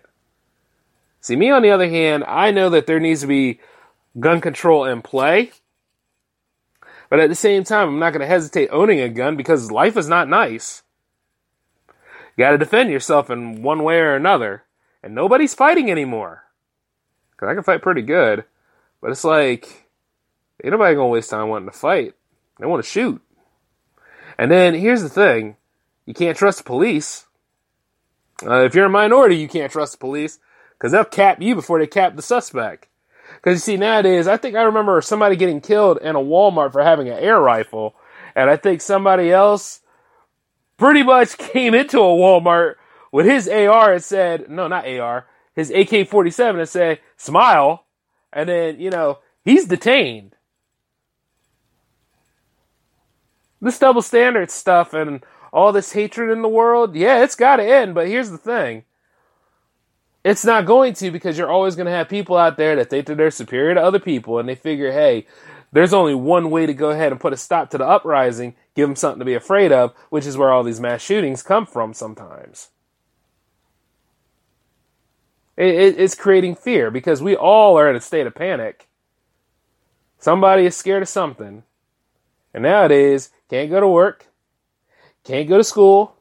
See, 1.23 1.37
me 1.37 1.49
on 1.49 1.62
the 1.62 1.71
other 1.71 1.88
hand, 1.88 2.23
I 2.29 2.51
know 2.51 2.68
that 2.68 2.87
there 2.87 3.01
needs 3.01 3.23
to 3.23 3.27
be 3.27 3.61
gun 4.18 4.40
control 4.40 4.85
in 4.85 5.03
play. 5.03 5.53
But 7.09 7.20
at 7.20 7.29
the 7.29 7.35
same 7.35 7.64
time, 7.64 7.88
I'm 7.88 7.98
not 7.98 8.12
going 8.12 8.20
to 8.20 8.27
hesitate 8.27 8.68
owning 8.70 9.01
a 9.01 9.09
gun 9.09 9.37
because 9.37 9.70
life 9.70 9.96
is 9.96 10.09
not 10.09 10.29
nice. 10.29 10.83
You 12.37 12.44
got 12.44 12.53
to 12.53 12.59
defend 12.59 12.90
yourself 12.90 13.29
in 13.29 13.62
one 13.62 13.83
way 13.83 13.96
or 13.96 14.16
another. 14.16 14.64
And 15.03 15.14
nobody's 15.14 15.55
fighting 15.55 15.90
anymore. 15.90 16.44
Because 17.33 17.48
I 17.51 17.55
can 17.55 17.64
fight 17.64 17.83
pretty 17.83 18.03
good. 18.03 18.44
But 19.01 19.11
it's 19.11 19.25
like, 19.25 19.88
ain't 20.62 20.72
nobody 20.72 20.94
going 20.94 21.09
to 21.09 21.12
waste 21.12 21.31
time 21.31 21.48
wanting 21.48 21.70
to 21.70 21.77
fight. 21.77 22.14
They 22.59 22.66
want 22.66 22.83
to 22.83 22.88
shoot. 22.88 23.20
And 24.38 24.51
then 24.51 24.75
here's 24.75 25.03
the 25.03 25.09
thing 25.09 25.57
you 26.07 26.14
can't 26.14 26.37
trust 26.37 26.59
the 26.59 26.64
police. 26.64 27.27
Uh, 28.44 28.64
if 28.64 28.75
you're 28.75 28.87
a 28.87 28.90
minority, 28.90 29.37
you 29.37 29.48
can't 29.48 29.70
trust 29.70 29.92
the 29.92 29.98
police 29.98 30.38
because 30.72 30.92
they'll 30.92 31.05
cap 31.05 31.40
you 31.40 31.55
before 31.55 31.79
they 31.79 31.87
cap 31.87 32.16
the 32.16 32.22
suspect. 32.22 32.88
Because 33.37 33.57
you 33.57 33.75
see, 33.75 33.77
nowadays, 33.77 34.27
I 34.27 34.37
think 34.37 34.57
I 34.57 34.62
remember 34.62 35.01
somebody 35.01 35.37
getting 35.37 35.61
killed 35.61 35.99
in 35.99 36.16
a 36.16 36.21
Walmart 36.21 36.73
for 36.73 36.83
having 36.83 37.09
an 37.09 37.18
air 37.18 37.40
rifle, 37.40 37.95
and 38.35 38.49
I 38.49 38.57
think 38.57 38.81
somebody 38.81 39.31
else 39.31 39.81
pretty 40.77 41.03
much 41.03 41.38
came 41.38 41.75
into 41.75 41.99
a 41.99 42.03
Walmart 42.03 42.75
with 43.12 43.27
his 43.27 43.49
AR 43.49 43.92
and 43.92 44.03
said, 44.03 44.51
no, 44.51 44.68
not 44.68 44.88
AR, 44.88 45.27
his 45.55 45.71
AK 45.71 46.09
47 46.09 46.61
and 46.61 46.68
said, 46.68 47.01
smile. 47.16 47.85
And 48.33 48.49
then, 48.49 48.81
you 48.81 48.90
know, 48.90 49.18
he's 49.45 49.66
detained. 49.66 50.35
This 53.61 53.79
double 53.79 54.03
standard 54.03 54.51
stuff 54.51 54.95
and 54.95 55.23
all 55.53 55.71
this 55.71 55.92
hatred 55.92 56.31
in 56.31 56.42
the 56.42 56.49
world, 56.49 56.97
yeah, 56.97 57.23
it's 57.23 57.37
got 57.37 57.57
to 57.57 57.64
end. 57.64 57.95
But 57.95 58.09
here's 58.09 58.31
the 58.31 58.38
thing 58.38 58.85
it's 60.24 60.44
not 60.44 60.66
going 60.66 60.94
to 60.94 61.11
because 61.11 61.37
you're 61.37 61.50
always 61.50 61.74
going 61.74 61.87
to 61.87 61.92
have 61.92 62.08
people 62.08 62.37
out 62.37 62.56
there 62.56 62.76
that 62.76 62.90
think 62.90 63.06
that 63.06 63.16
they're 63.16 63.30
superior 63.30 63.74
to 63.74 63.82
other 63.82 63.98
people 63.98 64.38
and 64.38 64.48
they 64.48 64.54
figure, 64.54 64.92
hey, 64.92 65.26
there's 65.72 65.94
only 65.94 66.14
one 66.14 66.50
way 66.50 66.66
to 66.66 66.74
go 66.74 66.90
ahead 66.90 67.12
and 67.12 67.20
put 67.20 67.32
a 67.32 67.37
stop 67.37 67.70
to 67.70 67.78
the 67.78 67.87
uprising, 67.87 68.54
give 68.74 68.88
them 68.88 68.96
something 68.96 69.18
to 69.18 69.24
be 69.24 69.35
afraid 69.35 69.72
of, 69.72 69.94
which 70.11 70.26
is 70.26 70.37
where 70.37 70.52
all 70.52 70.62
these 70.62 70.80
mass 70.80 71.00
shootings 71.00 71.42
come 71.42 71.66
from 71.66 71.94
sometimes. 71.94 72.68
It, 75.56 75.74
it, 75.74 76.00
it's 76.00 76.14
creating 76.14 76.56
fear 76.56 76.90
because 76.90 77.22
we 77.22 77.35
all 77.35 77.78
are 77.78 77.88
in 77.88 77.96
a 77.96 78.00
state 78.00 78.26
of 78.26 78.35
panic. 78.35 78.88
Somebody 80.18 80.66
is 80.66 80.76
scared 80.76 81.02
of 81.02 81.08
something. 81.08 81.64
And 82.54 82.62
nowadays, 82.62 83.30
can't 83.48 83.70
go 83.70 83.80
to 83.80 83.88
work, 83.88 84.26
can't 85.24 85.48
go 85.48 85.56
to 85.56 85.64
school, 85.64 86.16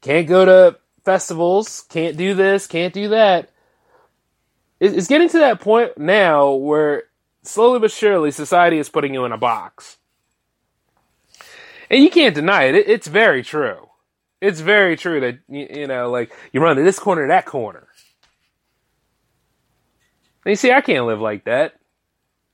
can't 0.00 0.28
go 0.28 0.44
to 0.44 0.78
festivals, 1.04 1.84
can't 1.88 2.16
do 2.16 2.34
this, 2.34 2.66
can't 2.66 2.94
do 2.94 3.08
that. 3.08 3.50
It's 4.80 5.06
getting 5.06 5.28
to 5.30 5.38
that 5.38 5.60
point 5.60 5.96
now 5.96 6.52
where 6.52 7.04
slowly 7.42 7.78
but 7.78 7.90
surely 7.90 8.30
society 8.30 8.78
is 8.78 8.88
putting 8.88 9.14
you 9.14 9.24
in 9.24 9.32
a 9.32 9.38
box. 9.38 9.98
And 11.90 12.02
you 12.02 12.10
can't 12.10 12.34
deny 12.34 12.64
it. 12.64 12.74
It's 12.74 13.06
very 13.06 13.42
true. 13.42 13.88
It's 14.40 14.60
very 14.60 14.96
true 14.96 15.20
that, 15.20 15.38
you 15.48 15.86
know, 15.86 16.10
like 16.10 16.32
you 16.52 16.60
run 16.60 16.76
to 16.76 16.82
this 16.82 16.98
corner 16.98 17.26
that 17.28 17.46
corner. 17.46 17.86
And 20.44 20.50
you 20.50 20.56
see, 20.56 20.72
I 20.72 20.80
can't 20.80 21.06
live 21.06 21.20
like 21.20 21.44
that. 21.44 21.74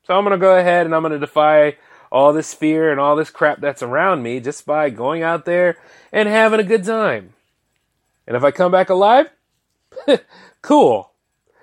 So 0.04 0.14
I'm 0.14 0.24
going 0.24 0.38
to 0.38 0.38
go 0.38 0.56
ahead 0.56 0.86
and 0.86 0.94
I'm 0.94 1.02
going 1.02 1.12
to 1.12 1.18
defy 1.18 1.76
all 2.12 2.32
this 2.32 2.54
fear 2.54 2.90
and 2.90 3.00
all 3.00 3.16
this 3.16 3.30
crap 3.30 3.60
that's 3.60 3.82
around 3.82 4.22
me 4.22 4.40
just 4.40 4.66
by 4.66 4.90
going 4.90 5.22
out 5.22 5.44
there 5.44 5.76
and 6.12 6.28
having 6.28 6.60
a 6.60 6.64
good 6.64 6.84
time. 6.84 7.32
And 8.26 8.37
if 8.37 8.44
I 8.44 8.50
come 8.50 8.72
back 8.72 8.90
alive, 8.90 9.26
cool. 10.62 11.12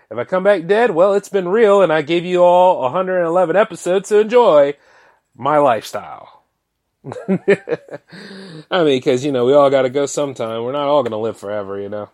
If 0.10 0.18
I 0.18 0.24
come 0.24 0.44
back 0.44 0.68
dead, 0.68 0.92
well, 0.92 1.14
it's 1.14 1.30
been 1.30 1.48
real 1.48 1.82
and 1.82 1.92
I 1.92 2.02
gave 2.02 2.26
you 2.26 2.44
all 2.44 2.82
111 2.82 3.56
episodes 3.56 4.10
to 4.10 4.20
enjoy 4.20 4.76
my 5.36 5.58
lifestyle. 5.58 6.44
I 7.06 8.84
mean, 8.84 8.98
because, 8.98 9.24
you 9.24 9.32
know, 9.32 9.46
we 9.46 9.54
all 9.54 9.70
got 9.70 9.84
to 9.84 9.90
go 9.90 10.06
sometime. 10.06 10.64
We're 10.64 10.72
not 10.72 10.88
all 10.88 11.04
going 11.04 11.12
to 11.12 11.18
live 11.18 11.38
forever, 11.38 11.80
you 11.80 11.90
know. 11.90 12.10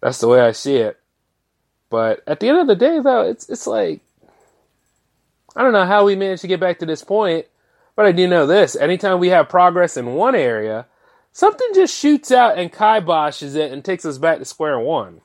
That's 0.00 0.18
the 0.18 0.28
way 0.28 0.40
I 0.40 0.52
see 0.52 0.76
it. 0.76 0.98
But 1.90 2.22
at 2.26 2.40
the 2.40 2.48
end 2.48 2.58
of 2.58 2.66
the 2.68 2.76
day, 2.76 3.00
though, 3.00 3.22
it's 3.22 3.48
it's 3.48 3.66
like 3.66 4.00
I 5.54 5.62
don't 5.62 5.72
know 5.72 5.84
how 5.84 6.04
we 6.04 6.14
managed 6.14 6.42
to 6.42 6.48
get 6.48 6.60
back 6.60 6.78
to 6.78 6.86
this 6.86 7.02
point, 7.02 7.46
but 7.96 8.06
I 8.06 8.12
do 8.12 8.28
know 8.28 8.46
this: 8.46 8.76
anytime 8.76 9.18
we 9.18 9.28
have 9.28 9.48
progress 9.48 9.96
in 9.96 10.14
one 10.14 10.36
area, 10.36 10.86
something 11.32 11.68
just 11.74 11.96
shoots 11.96 12.30
out 12.30 12.58
and 12.58 12.72
kiboshes 12.72 13.54
it 13.56 13.72
and 13.72 13.84
takes 13.84 14.04
us 14.04 14.18
back 14.18 14.38
to 14.38 14.44
square 14.44 14.78
one. 14.78 15.20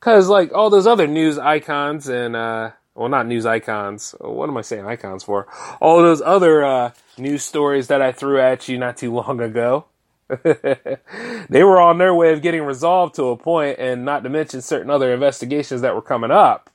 Cause 0.00 0.28
like 0.28 0.52
all 0.52 0.70
those 0.70 0.86
other 0.86 1.06
news 1.06 1.38
icons 1.38 2.08
and 2.08 2.36
uh, 2.36 2.70
well, 2.96 3.08
not 3.08 3.26
news 3.26 3.44
icons. 3.44 4.14
What 4.20 4.48
am 4.48 4.56
I 4.56 4.62
saying 4.62 4.86
icons 4.86 5.22
for? 5.22 5.46
All 5.80 6.00
those 6.00 6.22
other 6.22 6.64
uh, 6.64 6.92
news 7.18 7.42
stories 7.42 7.88
that 7.88 8.00
I 8.00 8.10
threw 8.10 8.40
at 8.40 8.68
you 8.68 8.78
not 8.78 8.96
too 8.96 9.12
long 9.12 9.40
ago. 9.40 9.86
they 10.28 11.62
were 11.62 11.80
on 11.80 11.98
their 11.98 12.14
way 12.14 12.32
of 12.32 12.42
getting 12.42 12.62
resolved 12.62 13.14
to 13.14 13.28
a 13.28 13.36
point, 13.36 13.78
and 13.78 14.04
not 14.04 14.24
to 14.24 14.28
mention 14.28 14.60
certain 14.60 14.90
other 14.90 15.12
investigations 15.12 15.82
that 15.82 15.94
were 15.94 16.02
coming 16.02 16.32
up. 16.32 16.70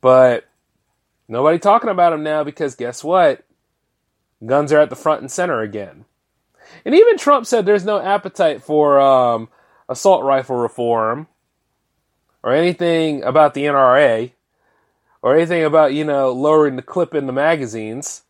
But 0.00 0.48
nobody 1.28 1.58
talking 1.58 1.90
about 1.90 2.10
them 2.10 2.22
now 2.22 2.44
because 2.44 2.76
guess 2.76 3.02
what? 3.02 3.44
Guns 4.44 4.72
are 4.72 4.80
at 4.80 4.90
the 4.90 4.96
front 4.96 5.22
and 5.22 5.30
center 5.30 5.60
again. 5.60 6.04
And 6.84 6.94
even 6.94 7.18
Trump 7.18 7.46
said 7.46 7.66
there's 7.66 7.84
no 7.84 8.00
appetite 8.00 8.62
for 8.62 9.00
um, 9.00 9.48
assault 9.88 10.24
rifle 10.24 10.56
reform 10.56 11.26
or 12.42 12.52
anything 12.52 13.22
about 13.22 13.54
the 13.54 13.64
NRA 13.64 14.32
or 15.22 15.36
anything 15.36 15.64
about, 15.64 15.92
you 15.92 16.04
know, 16.04 16.32
lowering 16.32 16.76
the 16.76 16.82
clip 16.82 17.14
in 17.14 17.26
the 17.26 17.32
magazines. 17.32 18.22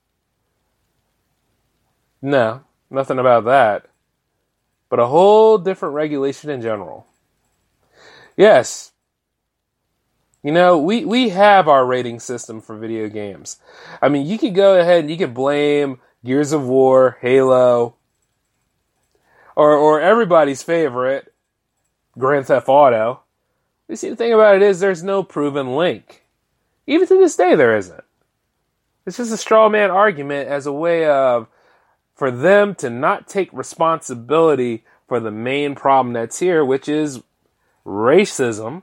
No, 2.21 2.63
nothing 2.91 3.19
about 3.19 3.45
that 3.45 3.91
but 4.91 4.99
a 4.99 5.07
whole 5.07 5.57
different 5.57 5.95
regulation 5.95 6.51
in 6.51 6.61
general. 6.61 7.07
Yes. 8.37 8.93
You 10.43 10.53
know, 10.53 10.79
we, 10.79 11.05
we 11.05 11.31
have 11.31 11.69
our 11.69 11.87
rating 11.87 12.19
system 12.19 12.61
for 12.61 12.77
video 12.77 13.09
games. 13.09 13.59
I 14.03 14.09
mean, 14.09 14.27
you 14.27 14.37
could 14.37 14.55
go 14.55 14.79
ahead 14.79 15.01
and 15.01 15.11
you 15.11 15.17
could 15.17 15.33
blame 15.33 16.01
Gears 16.25 16.53
of 16.53 16.67
War, 16.67 17.19
Halo, 17.21 17.95
or, 19.57 19.75
or 19.75 20.01
everybody's 20.01 20.63
favorite, 20.63 21.33
Grand 22.19 22.47
Theft 22.47 22.69
Auto. 22.69 23.21
You 23.89 23.97
see, 23.97 24.11
the 24.11 24.17
thing 24.17 24.33
about 24.33 24.57
it 24.57 24.63
is 24.63 24.81
there's 24.81 25.03
no 25.03 25.23
proven 25.23 25.75
link. 25.75 26.25
Even 26.87 27.09
to 27.09 27.19
this 27.19 27.37
day, 27.37 27.55
there 27.55 27.77
isn't. 27.77 28.05
It's 29.07 29.17
just 29.17 29.33
a 29.33 29.37
straw 29.37 29.69
man 29.69 29.91
argument 29.91 30.49
as 30.49 30.67
a 30.67 30.73
way 30.73 31.07
of 31.07 31.49
for 32.15 32.31
them 32.31 32.75
to 32.77 32.91
not 32.91 33.27
take 33.27 33.53
responsibility 33.53 34.85
for 35.09 35.21
the 35.21 35.31
main 35.31 35.75
problem 35.75 36.13
that's 36.13 36.39
here, 36.39 36.65
which 36.65 36.89
is 36.89 37.23
racism. 37.85 38.83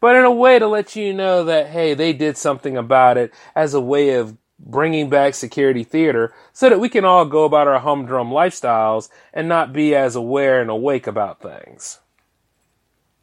But 0.00 0.16
in 0.16 0.24
a 0.24 0.32
way 0.32 0.58
to 0.58 0.66
let 0.66 0.96
you 0.96 1.14
know 1.14 1.44
that, 1.44 1.68
hey, 1.68 1.94
they 1.94 2.12
did 2.12 2.36
something 2.36 2.76
about 2.76 3.16
it 3.16 3.32
as 3.54 3.74
a 3.74 3.80
way 3.80 4.14
of 4.14 4.36
bringing 4.58 5.10
back 5.10 5.34
security 5.34 5.84
theater 5.84 6.32
so 6.52 6.68
that 6.68 6.80
we 6.80 6.88
can 6.88 7.04
all 7.04 7.24
go 7.24 7.44
about 7.44 7.68
our 7.68 7.80
humdrum 7.80 8.30
lifestyles 8.30 9.08
and 9.32 9.48
not 9.48 9.72
be 9.72 9.94
as 9.94 10.14
aware 10.16 10.60
and 10.60 10.70
awake 10.70 11.06
about 11.06 11.42
things. 11.42 11.98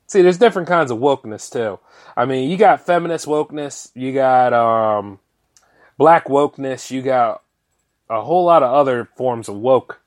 See, 0.07 0.21
there's 0.21 0.37
different 0.37 0.67
kinds 0.67 0.91
of 0.91 0.99
wokeness 0.99 1.51
too. 1.51 1.79
I 2.17 2.25
mean, 2.25 2.49
you 2.49 2.57
got 2.57 2.85
feminist 2.85 3.25
wokeness, 3.25 3.91
you 3.95 4.13
got 4.13 4.51
um, 4.53 5.19
black 5.97 6.25
wokeness, 6.25 6.91
you 6.91 7.01
got 7.01 7.41
a 8.09 8.21
whole 8.21 8.43
lot 8.43 8.61
of 8.61 8.73
other 8.73 9.07
forms 9.15 9.47
of 9.47 9.55
woke 9.55 10.01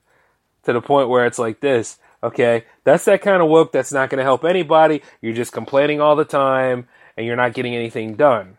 to 0.65 0.73
the 0.75 0.83
point 0.83 1.09
where 1.09 1.25
it's 1.25 1.39
like 1.39 1.61
this. 1.61 1.99
Okay, 2.23 2.65
that's 2.85 3.07
that 3.07 3.23
kind 3.23 3.43
of 3.43 3.49
woke 3.49 3.73
that's 3.73 3.93
not 3.93 4.11
going 4.11 4.19
to 4.19 4.25
help 4.25 4.45
anybody. 4.45 5.03
You're 5.21 5.35
just 5.35 5.53
complaining 5.53 6.01
all 6.01 6.17
the 6.17 6.25
time 6.25 6.87
and 7.17 7.27
you're 7.27 7.37
not 7.37 7.55
getting 7.55 7.75
anything 7.75 8.15
done. 8.15 8.57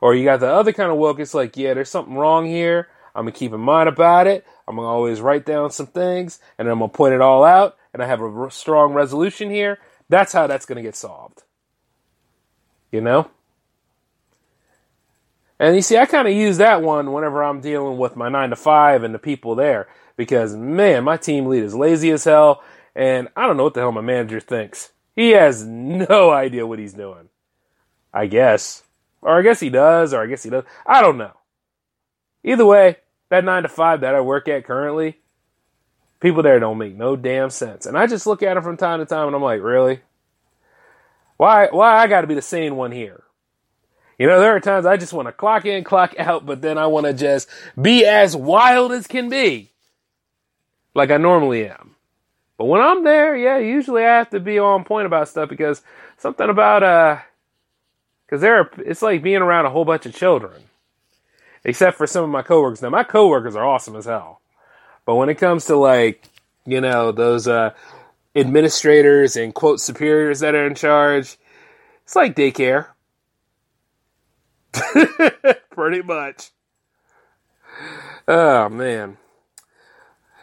Or 0.00 0.14
you 0.14 0.24
got 0.24 0.40
the 0.40 0.48
other 0.48 0.72
kind 0.72 0.90
of 0.90 0.98
woke, 0.98 1.20
it's 1.20 1.34
like, 1.34 1.56
yeah, 1.56 1.74
there's 1.74 1.90
something 1.90 2.14
wrong 2.14 2.46
here. 2.46 2.88
I'm 3.14 3.24
going 3.24 3.32
to 3.32 3.38
keep 3.38 3.52
in 3.52 3.60
mind 3.60 3.88
about 3.88 4.26
it. 4.26 4.46
I'm 4.66 4.76
going 4.76 4.86
to 4.86 4.90
always 4.90 5.20
write 5.20 5.44
down 5.44 5.70
some 5.70 5.88
things 5.88 6.38
and 6.58 6.68
I'm 6.68 6.78
going 6.78 6.90
to 6.90 6.96
point 6.96 7.14
it 7.14 7.20
all 7.20 7.44
out 7.44 7.76
and 7.92 8.02
I 8.02 8.06
have 8.06 8.22
a 8.22 8.50
strong 8.50 8.92
resolution 8.94 9.50
here. 9.50 9.78
That's 10.08 10.32
how 10.32 10.46
that's 10.46 10.66
going 10.66 10.76
to 10.76 10.82
get 10.82 10.96
solved. 10.96 11.42
You 12.92 13.00
know? 13.00 13.30
And 15.58 15.76
you 15.76 15.82
see, 15.82 15.98
I 15.98 16.06
kind 16.06 16.26
of 16.26 16.32
use 16.32 16.56
that 16.56 16.82
one 16.82 17.12
whenever 17.12 17.44
I'm 17.44 17.60
dealing 17.60 17.98
with 17.98 18.16
my 18.16 18.30
nine 18.30 18.50
to 18.50 18.56
five 18.56 19.02
and 19.02 19.14
the 19.14 19.18
people 19.18 19.54
there 19.54 19.88
because 20.16 20.56
man, 20.56 21.04
my 21.04 21.18
team 21.18 21.46
lead 21.46 21.62
is 21.62 21.74
lazy 21.74 22.10
as 22.10 22.24
hell, 22.24 22.62
and 22.94 23.28
I 23.36 23.46
don't 23.46 23.56
know 23.56 23.64
what 23.64 23.74
the 23.74 23.80
hell 23.80 23.92
my 23.92 24.00
manager 24.00 24.40
thinks. 24.40 24.92
He 25.14 25.30
has 25.30 25.64
no 25.66 26.30
idea 26.30 26.66
what 26.66 26.78
he's 26.78 26.94
doing. 26.94 27.28
I 28.12 28.26
guess, 28.26 28.82
or 29.22 29.38
I 29.38 29.42
guess 29.42 29.60
he 29.60 29.70
does, 29.70 30.14
or 30.14 30.22
I 30.22 30.26
guess 30.26 30.42
he 30.42 30.50
does. 30.50 30.64
I 30.86 31.00
don't 31.00 31.18
know. 31.18 31.32
Either 32.44 32.66
way, 32.66 32.96
that 33.28 33.44
nine 33.44 33.62
to 33.62 33.68
five 33.68 34.00
that 34.00 34.14
I 34.14 34.20
work 34.20 34.48
at 34.48 34.64
currently, 34.64 35.18
people 36.20 36.42
there 36.42 36.58
don't 36.58 36.78
make 36.78 36.96
no 36.96 37.16
damn 37.16 37.50
sense, 37.50 37.86
and 37.86 37.96
I 37.96 38.06
just 38.06 38.26
look 38.26 38.42
at 38.42 38.54
them 38.54 38.62
from 38.62 38.76
time 38.76 39.00
to 39.00 39.06
time, 39.06 39.26
and 39.26 39.36
I'm 39.36 39.42
like, 39.42 39.62
really? 39.62 40.00
Why? 41.36 41.68
Why 41.70 41.96
I 41.96 42.06
got 42.06 42.22
to 42.22 42.26
be 42.26 42.34
the 42.34 42.42
sane 42.42 42.76
one 42.76 42.92
here? 42.92 43.24
You 44.18 44.26
know, 44.26 44.38
there 44.38 44.54
are 44.54 44.60
times 44.60 44.84
I 44.84 44.98
just 44.98 45.14
want 45.14 45.28
to 45.28 45.32
clock 45.32 45.64
in, 45.64 45.82
clock 45.82 46.14
out, 46.18 46.44
but 46.44 46.60
then 46.60 46.76
I 46.76 46.88
want 46.88 47.06
to 47.06 47.14
just 47.14 47.48
be 47.80 48.04
as 48.04 48.36
wild 48.36 48.92
as 48.92 49.06
can 49.06 49.30
be. 49.30 49.72
Like 50.94 51.10
I 51.10 51.16
normally 51.16 51.66
am. 51.66 51.96
But 52.58 52.66
when 52.66 52.82
I'm 52.82 53.04
there, 53.04 53.34
yeah, 53.34 53.56
usually 53.56 54.04
I 54.04 54.18
have 54.18 54.28
to 54.30 54.40
be 54.40 54.58
on 54.58 54.84
point 54.84 55.06
about 55.06 55.28
stuff 55.28 55.48
because 55.48 55.80
something 56.18 56.50
about, 56.50 56.82
uh, 56.82 57.18
cause 58.30 58.40
there 58.40 58.60
are, 58.60 58.70
it's 58.78 59.02
like 59.02 59.22
being 59.22 59.42
around 59.42 59.66
a 59.66 59.70
whole 59.70 59.84
bunch 59.84 60.06
of 60.06 60.14
children. 60.14 60.62
Except 61.64 61.98
for 61.98 62.06
some 62.06 62.24
of 62.24 62.30
my 62.30 62.40
coworkers. 62.40 62.80
Now 62.80 62.88
my 62.88 63.04
coworkers 63.04 63.54
are 63.56 63.66
awesome 63.66 63.96
as 63.96 64.06
hell. 64.06 64.40
But 65.04 65.16
when 65.16 65.28
it 65.28 65.34
comes 65.34 65.66
to 65.66 65.76
like, 65.76 66.24
you 66.64 66.80
know, 66.80 67.12
those, 67.12 67.46
uh, 67.46 67.72
administrators 68.34 69.36
and 69.36 69.54
quote 69.54 69.80
superiors 69.80 70.40
that 70.40 70.54
are 70.54 70.66
in 70.66 70.74
charge, 70.74 71.36
it's 72.04 72.16
like 72.16 72.34
daycare. 72.34 72.86
Pretty 75.70 76.02
much. 76.02 76.50
Oh 78.28 78.68
man. 78.68 79.16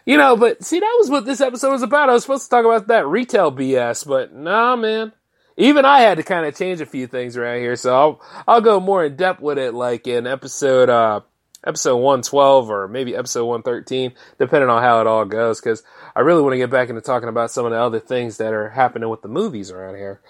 You 0.06 0.18
know, 0.18 0.38
but 0.38 0.64
see, 0.64 0.80
that 0.80 0.96
was 1.00 1.10
what 1.10 1.26
this 1.26 1.42
episode 1.42 1.72
was 1.72 1.82
about. 1.82 2.10
I 2.10 2.14
was 2.14 2.24
supposed 2.24 2.46
to 2.46 2.50
talk 2.50 2.66
about 2.66 2.88
that 2.88 3.08
retail 3.08 3.52
BS, 3.52 4.08
but 4.08 4.34
nah, 4.34 4.76
man. 4.76 5.12
Even 5.58 5.86
I 5.86 6.02
had 6.02 6.18
to 6.18 6.24
kind 6.24 6.46
of 6.46 6.56
change 6.56 6.82
a 6.82 6.86
few 6.86 7.08
things 7.08 7.36
around 7.36 7.60
here, 7.60 7.76
so 7.76 7.96
I'll 7.96 8.22
I'll 8.48 8.62
go 8.62 8.80
more 8.80 9.04
in 9.04 9.16
depth 9.16 9.42
with 9.42 9.58
it, 9.58 9.74
like 9.74 10.06
in 10.08 10.28
episode 10.28 10.90
uh 10.90 11.22
episode 11.66 11.98
one 11.98 12.22
twelve 12.22 12.70
or 12.70 12.88
maybe 12.88 13.16
episode 13.16 13.46
one 13.46 13.64
thirteen, 13.64 14.14
depending 14.38 14.70
on 14.70 14.84
how 14.84 15.02
it 15.02 15.08
all 15.08 15.26
goes. 15.26 15.60
Because 15.60 15.82
I 16.16 16.20
really 16.20 16.44
want 16.44 16.54
to 16.54 16.58
get 16.58 16.70
back 16.70 16.90
into 16.90 17.02
talking 17.02 17.28
about 17.28 17.50
some 17.50 17.66
of 17.66 17.72
the 17.72 17.80
other 17.80 18.00
things 18.00 18.38
that 18.38 18.54
are 18.54 18.70
happening 18.70 19.10
with 19.10 19.24
the 19.24 19.28
movies 19.28 19.72
around 19.72 19.96
here. 19.96 20.22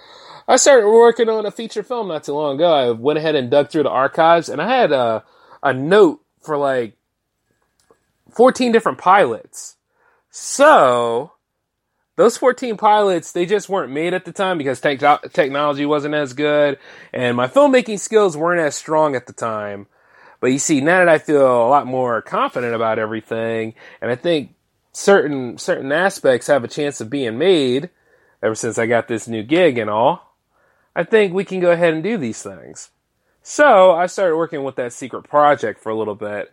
I 0.47 0.55
started 0.55 0.87
working 0.87 1.27
on 1.27 1.45
a 1.45 1.51
feature 1.51 1.83
film 1.83 2.07
not 2.07 2.23
too 2.23 2.33
long 2.33 2.55
ago. 2.55 2.71
I 2.71 2.91
went 2.91 3.19
ahead 3.19 3.35
and 3.35 3.51
dug 3.51 3.69
through 3.69 3.83
the 3.83 3.89
archives, 3.89 4.47
and 4.47 4.61
I 4.61 4.73
had 4.73 4.93
a 4.93 5.25
a 5.61 5.73
note 5.73 6.21
for 6.41 6.55
like 6.55 6.95
fourteen 8.31 8.71
different 8.71 8.97
pilots. 8.97 9.75
So 10.29 11.33
those 12.17 12.35
14 12.35 12.77
pilots, 12.77 13.31
they 13.31 13.45
just 13.45 13.69
weren't 13.69 13.93
made 13.93 14.13
at 14.13 14.25
the 14.25 14.33
time 14.33 14.57
because 14.57 14.81
te- 14.81 14.97
technology 15.31 15.85
wasn't 15.85 16.15
as 16.15 16.33
good 16.33 16.79
and 17.13 17.37
my 17.37 17.47
filmmaking 17.47 17.99
skills 17.99 18.35
weren't 18.35 18.59
as 18.59 18.75
strong 18.75 19.15
at 19.15 19.27
the 19.27 19.33
time. 19.33 19.87
But 20.41 20.47
you 20.47 20.59
see, 20.59 20.81
now 20.81 20.99
that 20.99 21.09
I 21.09 21.19
feel 21.19 21.45
a 21.45 21.69
lot 21.69 21.87
more 21.87 22.21
confident 22.21 22.75
about 22.75 22.99
everything 22.99 23.75
and 24.01 24.11
I 24.11 24.15
think 24.15 24.55
certain, 24.91 25.59
certain 25.59 25.91
aspects 25.91 26.47
have 26.47 26.63
a 26.63 26.67
chance 26.67 26.99
of 26.99 27.09
being 27.09 27.37
made 27.37 27.91
ever 28.41 28.55
since 28.55 28.79
I 28.79 28.87
got 28.87 29.07
this 29.07 29.27
new 29.27 29.43
gig 29.43 29.77
and 29.77 29.89
all, 29.89 30.35
I 30.95 31.03
think 31.03 31.33
we 31.33 31.45
can 31.45 31.59
go 31.59 31.71
ahead 31.71 31.93
and 31.93 32.03
do 32.03 32.17
these 32.17 32.41
things. 32.41 32.89
So 33.43 33.91
I 33.91 34.07
started 34.07 34.35
working 34.35 34.63
with 34.63 34.75
that 34.75 34.91
secret 34.91 35.23
project 35.23 35.81
for 35.81 35.89
a 35.89 35.95
little 35.95 36.15
bit. 36.15 36.51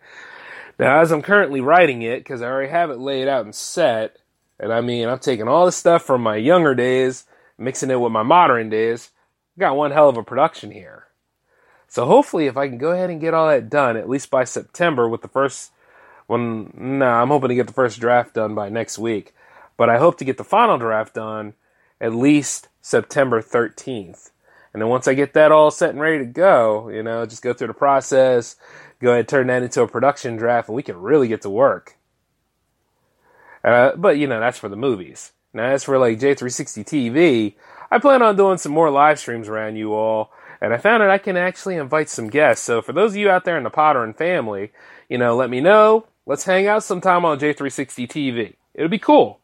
Now, 0.77 1.01
as 1.01 1.11
I'm 1.11 1.23
currently 1.23 1.59
writing 1.59 2.03
it, 2.03 2.19
because 2.19 2.41
I 2.41 2.45
already 2.45 2.69
have 2.69 2.91
it 2.91 2.99
laid 2.99 3.27
out 3.27 3.45
and 3.45 3.55
set, 3.55 4.17
and 4.59 4.71
I 4.71 4.81
mean, 4.81 5.07
I'm 5.07 5.19
taking 5.19 5.47
all 5.47 5.65
the 5.65 5.71
stuff 5.71 6.03
from 6.03 6.21
my 6.21 6.35
younger 6.37 6.75
days, 6.75 7.25
mixing 7.57 7.91
it 7.91 7.99
with 7.99 8.11
my 8.11 8.23
modern 8.23 8.69
days. 8.69 9.11
Got 9.57 9.77
one 9.77 9.91
hell 9.91 10.09
of 10.09 10.17
a 10.17 10.23
production 10.23 10.71
here. 10.71 11.05
So 11.87 12.05
hopefully, 12.05 12.47
if 12.47 12.57
I 12.57 12.67
can 12.67 12.77
go 12.77 12.91
ahead 12.91 13.09
and 13.09 13.21
get 13.21 13.33
all 13.33 13.47
that 13.47 13.69
done, 13.69 13.95
at 13.95 14.09
least 14.09 14.29
by 14.29 14.43
September, 14.43 15.07
with 15.07 15.21
the 15.21 15.27
first 15.27 15.71
one, 16.27 16.73
nah, 16.75 17.21
I'm 17.21 17.29
hoping 17.29 17.49
to 17.49 17.55
get 17.55 17.67
the 17.67 17.73
first 17.73 17.99
draft 17.99 18.33
done 18.33 18.55
by 18.55 18.69
next 18.69 18.97
week. 18.97 19.33
But 19.77 19.89
I 19.89 19.97
hope 19.97 20.17
to 20.17 20.25
get 20.25 20.37
the 20.37 20.43
final 20.43 20.77
draft 20.77 21.13
done 21.13 21.53
at 22.01 22.13
least 22.13 22.69
September 22.81 23.41
13th. 23.41 24.31
And 24.73 24.81
then 24.81 24.89
once 24.89 25.07
I 25.07 25.13
get 25.13 25.33
that 25.33 25.51
all 25.51 25.71
set 25.71 25.91
and 25.91 26.01
ready 26.01 26.19
to 26.19 26.25
go, 26.25 26.89
you 26.89 27.03
know, 27.03 27.25
just 27.25 27.41
go 27.41 27.53
through 27.53 27.67
the 27.67 27.73
process, 27.73 28.57
go 28.99 29.11
ahead 29.13 29.27
turn 29.27 29.47
that 29.47 29.63
into 29.63 29.81
a 29.81 29.87
production 29.87 30.35
draft, 30.35 30.67
and 30.67 30.75
we 30.75 30.83
can 30.83 30.99
really 30.99 31.29
get 31.29 31.41
to 31.43 31.49
work. 31.49 31.94
Uh, 33.65 33.95
but 33.95 34.19
you 34.19 34.27
know, 34.27 34.39
that's 34.39 34.59
for 34.59 34.69
the 34.69 34.75
movies. 34.75 35.31
Now, 35.51 35.71
as 35.71 35.83
for 35.83 35.97
like 35.97 36.19
J360 36.19 36.85
TV, 36.85 37.55
I 37.89 37.97
plan 37.97 38.21
on 38.21 38.35
doing 38.35 38.59
some 38.59 38.71
more 38.71 38.91
live 38.91 39.17
streams 39.17 39.49
around 39.49 39.75
you 39.75 39.93
all, 39.93 40.31
and 40.61 40.71
I 40.71 40.77
found 40.77 41.01
that 41.01 41.09
I 41.09 41.17
can 41.17 41.35
actually 41.35 41.77
invite 41.77 42.09
some 42.09 42.29
guests. 42.29 42.63
So 42.63 42.81
for 42.83 42.93
those 42.93 43.11
of 43.11 43.17
you 43.17 43.29
out 43.29 43.43
there 43.43 43.57
in 43.57 43.63
the 43.63 43.71
Potter 43.71 44.03
and 44.03 44.15
family, 44.15 44.71
you 45.09 45.17
know, 45.17 45.35
let 45.35 45.49
me 45.49 45.61
know. 45.61 46.05
Let's 46.27 46.43
hang 46.43 46.67
out 46.67 46.83
sometime 46.83 47.25
on 47.25 47.39
J360 47.39 48.07
TV. 48.07 48.53
It'll 48.75 48.89
be 48.89 48.99
cool. 48.99 49.39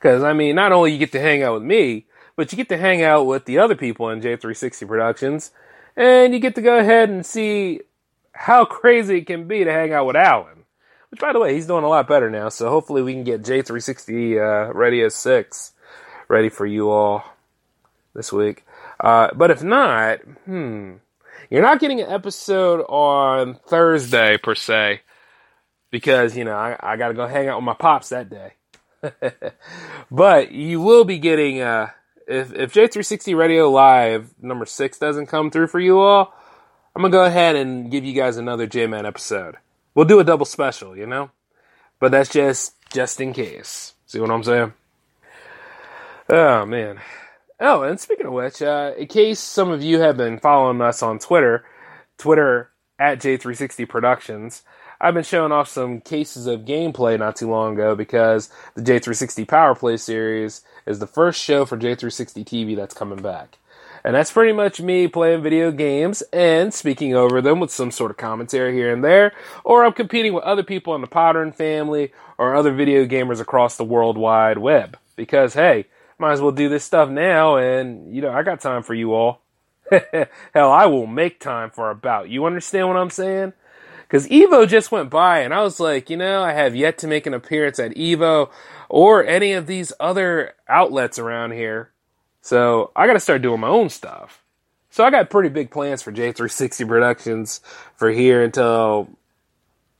Cause 0.00 0.22
I 0.22 0.34
mean, 0.34 0.54
not 0.54 0.72
only 0.72 0.92
you 0.92 0.98
get 0.98 1.12
to 1.12 1.20
hang 1.20 1.42
out 1.42 1.54
with 1.54 1.62
me, 1.62 2.06
but 2.36 2.52
you 2.52 2.56
get 2.56 2.68
to 2.68 2.76
hang 2.76 3.02
out 3.02 3.24
with 3.24 3.46
the 3.46 3.58
other 3.58 3.74
people 3.74 4.10
in 4.10 4.20
J360 4.20 4.86
Productions, 4.86 5.50
and 5.96 6.34
you 6.34 6.40
get 6.40 6.54
to 6.56 6.62
go 6.62 6.76
ahead 6.76 7.08
and 7.08 7.24
see 7.24 7.80
how 8.32 8.64
crazy 8.66 9.18
it 9.18 9.26
can 9.26 9.48
be 9.48 9.64
to 9.64 9.72
hang 9.72 9.92
out 9.92 10.06
with 10.06 10.16
Alan. 10.16 10.55
Which, 11.16 11.22
by 11.22 11.32
the 11.32 11.40
way, 11.40 11.54
he's 11.54 11.66
doing 11.66 11.82
a 11.82 11.88
lot 11.88 12.08
better 12.08 12.28
now, 12.28 12.50
so 12.50 12.68
hopefully 12.68 13.00
we 13.00 13.14
can 13.14 13.24
get 13.24 13.40
J360 13.40 14.36
uh, 14.36 14.74
Radio 14.74 15.08
6 15.08 15.72
ready 16.28 16.50
for 16.50 16.66
you 16.66 16.90
all 16.90 17.24
this 18.14 18.30
week. 18.30 18.66
Uh, 19.00 19.28
but 19.34 19.50
if 19.50 19.62
not, 19.62 20.18
hmm, 20.44 20.96
you're 21.48 21.62
not 21.62 21.80
getting 21.80 22.02
an 22.02 22.10
episode 22.10 22.82
on 22.82 23.54
Thursday 23.66 24.36
per 24.36 24.54
se, 24.54 25.00
because, 25.90 26.36
you 26.36 26.44
know, 26.44 26.54
I, 26.54 26.76
I 26.78 26.96
gotta 26.98 27.14
go 27.14 27.26
hang 27.26 27.48
out 27.48 27.56
with 27.56 27.64
my 27.64 27.72
pops 27.72 28.10
that 28.10 28.28
day. 28.28 28.52
but 30.10 30.52
you 30.52 30.82
will 30.82 31.04
be 31.04 31.18
getting 31.18 31.62
uh, 31.62 31.88
if 32.28 32.52
if 32.52 32.74
J360 32.74 33.34
Radio 33.34 33.70
Live 33.70 34.34
number 34.38 34.66
six 34.66 34.98
doesn't 34.98 35.28
come 35.28 35.50
through 35.50 35.68
for 35.68 35.80
you 35.80 35.98
all, 35.98 36.34
I'm 36.94 37.00
gonna 37.00 37.10
go 37.10 37.24
ahead 37.24 37.56
and 37.56 37.90
give 37.90 38.04
you 38.04 38.12
guys 38.12 38.36
another 38.36 38.66
J-Man 38.66 39.06
episode. 39.06 39.56
We'll 39.96 40.04
do 40.04 40.20
a 40.20 40.24
double 40.24 40.44
special, 40.44 40.94
you 40.94 41.06
know, 41.06 41.30
but 41.98 42.12
that's 42.12 42.28
just 42.28 42.74
just 42.92 43.18
in 43.18 43.32
case. 43.32 43.94
See 44.04 44.20
what 44.20 44.30
I'm 44.30 44.44
saying? 44.44 44.74
Oh 46.28 46.66
man. 46.66 47.00
Oh, 47.58 47.82
and 47.82 47.98
speaking 47.98 48.26
of 48.26 48.34
which, 48.34 48.60
uh, 48.60 48.92
in 48.98 49.06
case 49.06 49.40
some 49.40 49.70
of 49.70 49.82
you 49.82 50.00
have 50.00 50.18
been 50.18 50.38
following 50.38 50.82
us 50.82 51.02
on 51.02 51.18
Twitter, 51.18 51.64
Twitter 52.18 52.70
at 52.98 53.20
J360 53.20 53.88
Productions, 53.88 54.62
I've 55.00 55.14
been 55.14 55.24
showing 55.24 55.52
off 55.52 55.68
some 55.68 56.02
cases 56.02 56.46
of 56.46 56.66
gameplay 56.66 57.18
not 57.18 57.36
too 57.36 57.48
long 57.48 57.72
ago 57.72 57.94
because 57.94 58.50
the 58.74 58.82
J360 58.82 59.48
Power 59.48 59.74
Play 59.74 59.96
series 59.96 60.60
is 60.84 60.98
the 60.98 61.06
first 61.06 61.42
show 61.42 61.64
for 61.64 61.78
J360 61.78 62.44
TV 62.44 62.76
that's 62.76 62.94
coming 62.94 63.22
back. 63.22 63.56
And 64.06 64.14
that's 64.14 64.30
pretty 64.30 64.52
much 64.52 64.80
me 64.80 65.08
playing 65.08 65.42
video 65.42 65.72
games 65.72 66.22
and 66.32 66.72
speaking 66.72 67.16
over 67.16 67.40
them 67.40 67.58
with 67.58 67.72
some 67.72 67.90
sort 67.90 68.12
of 68.12 68.16
commentary 68.16 68.72
here 68.72 68.92
and 68.92 69.02
there, 69.02 69.32
or 69.64 69.84
I'm 69.84 69.92
competing 69.92 70.32
with 70.32 70.44
other 70.44 70.62
people 70.62 70.94
in 70.94 71.00
the 71.00 71.08
Pottern 71.08 71.50
family 71.50 72.12
or 72.38 72.54
other 72.54 72.72
video 72.72 73.04
gamers 73.04 73.40
across 73.40 73.76
the 73.76 73.82
world 73.82 74.16
wide 74.16 74.58
web. 74.58 74.96
Because 75.16 75.54
hey, 75.54 75.86
might 76.20 76.34
as 76.34 76.40
well 76.40 76.52
do 76.52 76.68
this 76.68 76.84
stuff 76.84 77.10
now 77.10 77.56
and 77.56 78.14
you 78.14 78.22
know, 78.22 78.30
I 78.30 78.44
got 78.44 78.60
time 78.60 78.84
for 78.84 78.94
you 78.94 79.12
all. 79.12 79.40
Hell, 79.90 80.70
I 80.70 80.86
will 80.86 81.08
make 81.08 81.40
time 81.40 81.70
for 81.70 81.90
about. 81.90 82.28
You 82.28 82.44
understand 82.44 82.86
what 82.86 82.96
I'm 82.96 83.10
saying? 83.10 83.54
Because 84.02 84.28
Evo 84.28 84.68
just 84.68 84.92
went 84.92 85.10
by, 85.10 85.40
and 85.40 85.52
I 85.52 85.64
was 85.64 85.80
like, 85.80 86.10
you 86.10 86.16
know, 86.16 86.44
I 86.44 86.52
have 86.52 86.76
yet 86.76 86.98
to 86.98 87.08
make 87.08 87.26
an 87.26 87.34
appearance 87.34 87.80
at 87.80 87.96
Evo 87.96 88.50
or 88.88 89.24
any 89.24 89.50
of 89.52 89.66
these 89.66 89.92
other 89.98 90.54
outlets 90.68 91.18
around 91.18 91.54
here. 91.54 91.90
So 92.46 92.92
I 92.94 93.08
got 93.08 93.14
to 93.14 93.20
start 93.20 93.42
doing 93.42 93.58
my 93.58 93.66
own 93.66 93.88
stuff. 93.88 94.40
So 94.90 95.02
I 95.02 95.10
got 95.10 95.30
pretty 95.30 95.48
big 95.48 95.72
plans 95.72 96.00
for 96.00 96.12
J360 96.12 96.86
Productions 96.86 97.60
for 97.96 98.08
here 98.08 98.40
until 98.40 99.08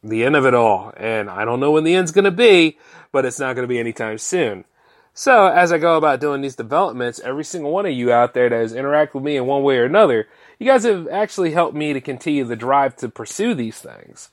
the 0.04 0.22
end 0.22 0.36
of 0.36 0.46
it 0.46 0.54
all. 0.54 0.92
And 0.96 1.28
I 1.28 1.44
don't 1.44 1.58
know 1.58 1.72
when 1.72 1.82
the 1.82 1.96
end's 1.96 2.12
going 2.12 2.24
to 2.24 2.30
be, 2.30 2.78
but 3.10 3.24
it's 3.24 3.40
not 3.40 3.56
going 3.56 3.64
to 3.64 3.68
be 3.68 3.80
anytime 3.80 4.18
soon. 4.18 4.64
So 5.12 5.48
as 5.48 5.72
I 5.72 5.78
go 5.78 5.96
about 5.96 6.20
doing 6.20 6.40
these 6.40 6.54
developments, 6.54 7.18
every 7.18 7.42
single 7.42 7.72
one 7.72 7.84
of 7.84 7.90
you 7.90 8.12
out 8.12 8.32
there 8.32 8.48
that 8.48 8.60
has 8.60 8.72
interacted 8.72 9.14
with 9.14 9.24
me 9.24 9.36
in 9.36 9.46
one 9.46 9.64
way 9.64 9.78
or 9.78 9.84
another, 9.84 10.28
you 10.60 10.66
guys 10.66 10.84
have 10.84 11.08
actually 11.08 11.50
helped 11.50 11.74
me 11.74 11.94
to 11.94 12.00
continue 12.00 12.44
the 12.44 12.54
drive 12.54 12.94
to 12.98 13.08
pursue 13.08 13.54
these 13.54 13.80
things. 13.80 14.30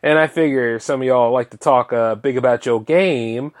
And 0.00 0.16
I 0.16 0.28
figure 0.28 0.78
some 0.78 1.00
of 1.00 1.06
y'all 1.06 1.32
like 1.32 1.50
to 1.50 1.56
talk 1.56 1.92
uh, 1.92 2.14
big 2.14 2.36
about 2.36 2.66
your 2.66 2.80
game. 2.80 3.52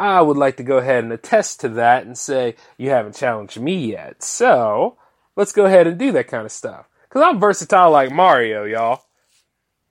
I 0.00 0.22
would 0.22 0.38
like 0.38 0.56
to 0.56 0.62
go 0.62 0.78
ahead 0.78 1.04
and 1.04 1.12
attest 1.12 1.60
to 1.60 1.68
that 1.70 2.06
and 2.06 2.16
say 2.16 2.56
you 2.78 2.88
haven't 2.88 3.16
challenged 3.16 3.60
me 3.60 3.88
yet. 3.88 4.22
So 4.22 4.96
let's 5.36 5.52
go 5.52 5.66
ahead 5.66 5.86
and 5.86 5.98
do 5.98 6.10
that 6.12 6.26
kind 6.26 6.46
of 6.46 6.52
stuff. 6.52 6.88
Cause 7.10 7.22
I'm 7.22 7.38
versatile 7.38 7.90
like 7.90 8.10
Mario, 8.10 8.64
y'all. 8.64 9.02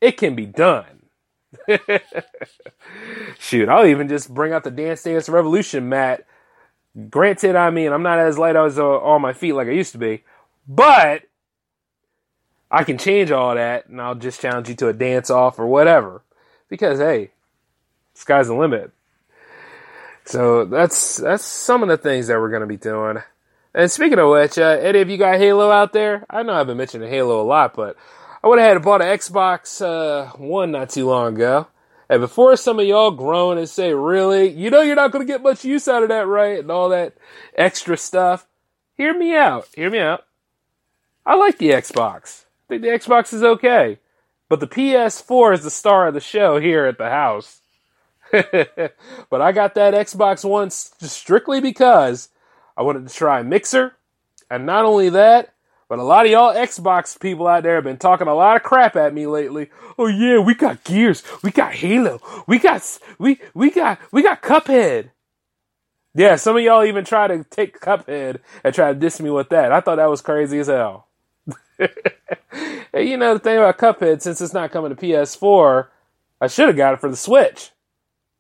It 0.02 0.14
can 0.14 0.36
be 0.36 0.48
done. 0.48 1.04
Shoot, 3.40 3.70
I'll 3.70 3.86
even 3.86 4.08
just 4.08 4.34
bring 4.34 4.52
out 4.52 4.64
the 4.64 4.72
Dance 4.72 5.04
Dance 5.04 5.30
Revolution 5.30 5.90
mat. 5.90 6.26
Granted, 7.12 7.56
I 7.56 7.70
mean, 7.70 7.92
I'm 7.92 8.02
not 8.02 8.18
as 8.18 8.40
light 8.40 8.56
as 8.56 8.80
uh, 8.80 9.00
on 9.00 9.22
my 9.22 9.34
feet 9.34 9.54
like 9.54 9.68
I 9.68 9.72
used 9.72 9.92
to 9.92 10.00
be, 10.00 10.24
but 10.68 11.22
I 12.72 12.84
can 12.84 12.98
change 12.98 13.30
all 13.30 13.54
that 13.54 13.90
and 13.90 14.02
I'll 14.02 14.16
just 14.16 14.42
challenge 14.42 14.70
you 14.70 14.76
to 14.76 14.88
a 14.88 14.94
dance 14.94 15.30
off 15.30 15.60
or 15.60 15.68
whatever. 15.68 16.24
Because 16.68 16.98
hey, 16.98 17.30
sky's 18.16 18.48
the 18.48 18.56
limit. 18.56 18.92
So 20.30 20.64
that's 20.64 21.18
that's 21.18 21.44
some 21.44 21.82
of 21.82 21.90
the 21.90 21.98
things 21.98 22.28
that 22.28 22.40
we're 22.40 22.52
gonna 22.52 22.68
be 22.68 22.78
doing. 22.78 23.18
And 23.74 23.90
speaking 23.90 24.20
of 24.20 24.30
which, 24.30 24.60
uh, 24.60 24.78
any 24.80 25.00
of 25.00 25.10
you 25.10 25.18
got 25.18 25.40
Halo 25.40 25.72
out 25.72 25.92
there? 25.92 26.24
I 26.30 26.44
know 26.44 26.54
I've 26.54 26.68
been 26.68 26.78
mentioning 26.78 27.10
Halo 27.10 27.42
a 27.42 27.44
lot, 27.44 27.74
but 27.74 27.98
I 28.44 28.48
would 28.48 28.60
have 28.60 28.74
had 28.74 28.84
bought 28.84 29.02
an 29.02 29.08
Xbox 29.08 29.84
uh, 29.84 30.30
One 30.38 30.70
not 30.70 30.92
too 30.92 31.08
long 31.08 31.34
ago. 31.34 31.66
And 32.10 32.22
before 32.22 32.56
some 32.58 32.80
of 32.80 32.86
y'all 32.86 33.10
groan 33.10 33.58
and 33.58 33.68
say, 33.68 33.92
"Really? 33.92 34.50
You 34.50 34.70
know 34.70 34.82
you're 34.82 34.96
not 34.96 35.12
gonna 35.12 35.26
get 35.26 35.42
much 35.42 35.66
use 35.66 35.88
out 35.88 36.04
of 36.04 36.10
that, 36.10 36.28
right?" 36.28 36.60
and 36.60 36.70
all 36.70 36.90
that 36.90 37.18
extra 37.56 37.98
stuff, 37.98 38.46
hear 38.94 39.18
me 39.18 39.36
out. 39.36 39.68
Hear 39.76 39.90
me 39.90 39.98
out. 39.98 40.26
I 41.26 41.38
like 41.38 41.58
the 41.58 41.72
Xbox 41.72 42.46
I 42.70 42.78
think 42.78 42.84
the 42.84 42.90
Xbox 42.90 43.34
is 43.34 43.42
okay. 43.42 43.98
But 44.48 44.60
the 44.60 44.68
PS4 44.68 45.56
is 45.56 45.64
the 45.64 45.72
star 45.72 46.08
of 46.08 46.14
the 46.14 46.20
show 46.20 46.60
here 46.60 46.86
at 46.86 47.00
the 47.00 47.10
house. 47.10 47.59
but 49.30 49.42
I 49.42 49.52
got 49.52 49.76
that 49.76 49.94
Xbox 49.94 50.48
One 50.48 50.70
strictly 50.70 51.62
because 51.62 52.30
I 52.78 52.84
wanted 52.84 53.08
to 53.08 53.14
try 53.14 53.42
Mixer. 53.42 53.96
And 54.50 54.66
not 54.66 54.86
only 54.86 55.10
that, 55.10 55.54
but 55.88 56.00
a 56.00 56.04
lot 56.04 56.26
of 56.26 56.32
y'all 56.32 56.54
Xbox 56.54 57.20
people 57.20 57.48
out 57.48 57.64
there 57.64 57.76
have 57.76 57.84
been 57.84 57.98
talking 57.98 58.28
a 58.28 58.36
lot 58.36 58.56
of 58.56 58.64
crap 58.64 58.96
at 58.96 59.14
me 59.14 59.26
lately. 59.26 59.70
Oh 59.98 60.08
yeah, 60.08 60.40
we 60.40 60.54
got 60.54 60.84
Gears, 60.84 61.24
we 61.44 61.52
got 61.52 61.74
Halo, 61.74 62.22
we 62.48 62.60
got 62.60 63.00
we 63.18 63.40
we 63.54 63.72
got 63.72 64.00
we 64.12 64.22
got 64.22 64.42
Cuphead. 64.42 65.10
Yeah, 66.14 66.36
some 66.36 66.58
of 66.58 66.64
y'all 66.64 66.84
even 66.84 67.06
try 67.06 67.28
to 67.28 67.44
take 67.44 67.80
Cuphead 67.80 68.40
and 68.64 68.74
try 68.74 68.94
to 68.94 69.00
diss 69.00 69.20
me 69.20 69.30
with 69.30 69.50
that. 69.50 69.72
I 69.72 69.82
thought 69.82 69.98
that 69.98 70.10
was 70.10 70.22
crazy 70.22 70.60
as 70.60 70.68
hell. 70.68 71.08
you 71.80 73.18
know, 73.18 73.34
the 73.34 73.40
thing 73.40 73.58
about 73.58 73.78
Cuphead, 73.78 74.22
since 74.22 74.42
it's 74.42 74.54
not 74.54 74.72
coming 74.72 74.96
to 74.96 75.02
PS4, 75.02 75.88
I 76.42 76.48
should 76.48 76.68
have 76.68 76.78
got 76.78 76.94
it 76.94 77.00
for 77.00 77.10
the 77.10 77.16
Switch. 77.16 77.72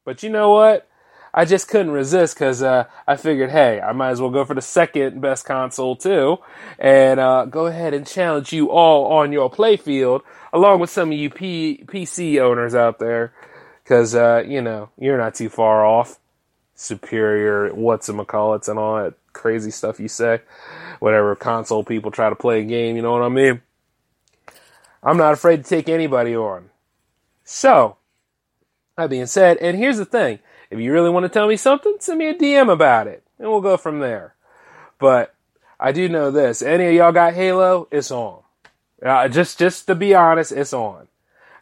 But 0.09 0.23
you 0.23 0.31
know 0.31 0.49
what? 0.49 0.89
I 1.35 1.45
just 1.45 1.67
couldn't 1.67 1.91
resist 1.91 2.33
because 2.33 2.63
uh, 2.63 2.85
I 3.07 3.15
figured, 3.15 3.51
hey, 3.51 3.79
I 3.79 3.91
might 3.91 4.09
as 4.09 4.19
well 4.19 4.31
go 4.31 4.43
for 4.43 4.55
the 4.55 4.61
second 4.63 5.21
best 5.21 5.45
console 5.45 5.95
too, 5.95 6.39
and 6.79 7.19
uh, 7.19 7.45
go 7.45 7.67
ahead 7.67 7.93
and 7.93 8.07
challenge 8.07 8.51
you 8.51 8.71
all 8.71 9.19
on 9.19 9.31
your 9.31 9.51
playfield, 9.51 10.21
along 10.51 10.79
with 10.79 10.89
some 10.89 11.11
of 11.11 11.17
you 11.19 11.29
P- 11.29 11.83
PC 11.85 12.41
owners 12.41 12.73
out 12.73 12.97
there, 12.97 13.35
because 13.83 14.15
uh, 14.15 14.43
you 14.47 14.63
know 14.63 14.89
you're 14.97 15.19
not 15.19 15.35
too 15.35 15.47
far 15.49 15.85
off. 15.85 16.17
superior 16.73 17.71
what's-a-call-it's 17.75 18.67
and 18.67 18.79
all 18.79 19.03
that 19.03 19.13
crazy 19.33 19.69
stuff 19.69 19.99
you 19.99 20.07
say. 20.07 20.41
Whatever 20.99 21.35
console 21.35 21.83
people 21.83 22.09
try 22.09 22.29
to 22.29 22.35
play 22.35 22.61
a 22.61 22.65
game, 22.65 22.95
you 22.95 23.03
know 23.03 23.11
what 23.11 23.21
I 23.21 23.29
mean? 23.29 23.61
I'm 25.03 25.17
not 25.17 25.33
afraid 25.33 25.63
to 25.63 25.69
take 25.69 25.87
anybody 25.87 26.35
on. 26.35 26.71
So, 27.43 27.98
that 28.99 29.09
being 29.09 29.25
said, 29.25 29.57
and 29.57 29.77
here's 29.77 29.97
the 29.97 30.05
thing. 30.05 30.39
If 30.69 30.79
you 30.79 30.93
really 30.93 31.09
want 31.09 31.23
to 31.23 31.29
tell 31.29 31.47
me 31.47 31.57
something, 31.57 31.95
send 31.99 32.19
me 32.19 32.29
a 32.29 32.33
DM 32.33 32.71
about 32.71 33.07
it, 33.07 33.23
and 33.39 33.49
we'll 33.49 33.61
go 33.61 33.77
from 33.77 33.99
there. 33.99 34.35
But 34.99 35.33
I 35.79 35.91
do 35.91 36.09
know 36.09 36.31
this. 36.31 36.61
Any 36.61 36.87
of 36.87 36.93
y'all 36.93 37.11
got 37.11 37.33
Halo? 37.33 37.87
It's 37.91 38.11
on. 38.11 38.41
Uh, 39.03 39.27
just, 39.29 39.57
just 39.57 39.87
to 39.87 39.95
be 39.95 40.13
honest, 40.13 40.51
it's 40.51 40.73
on. 40.73 41.07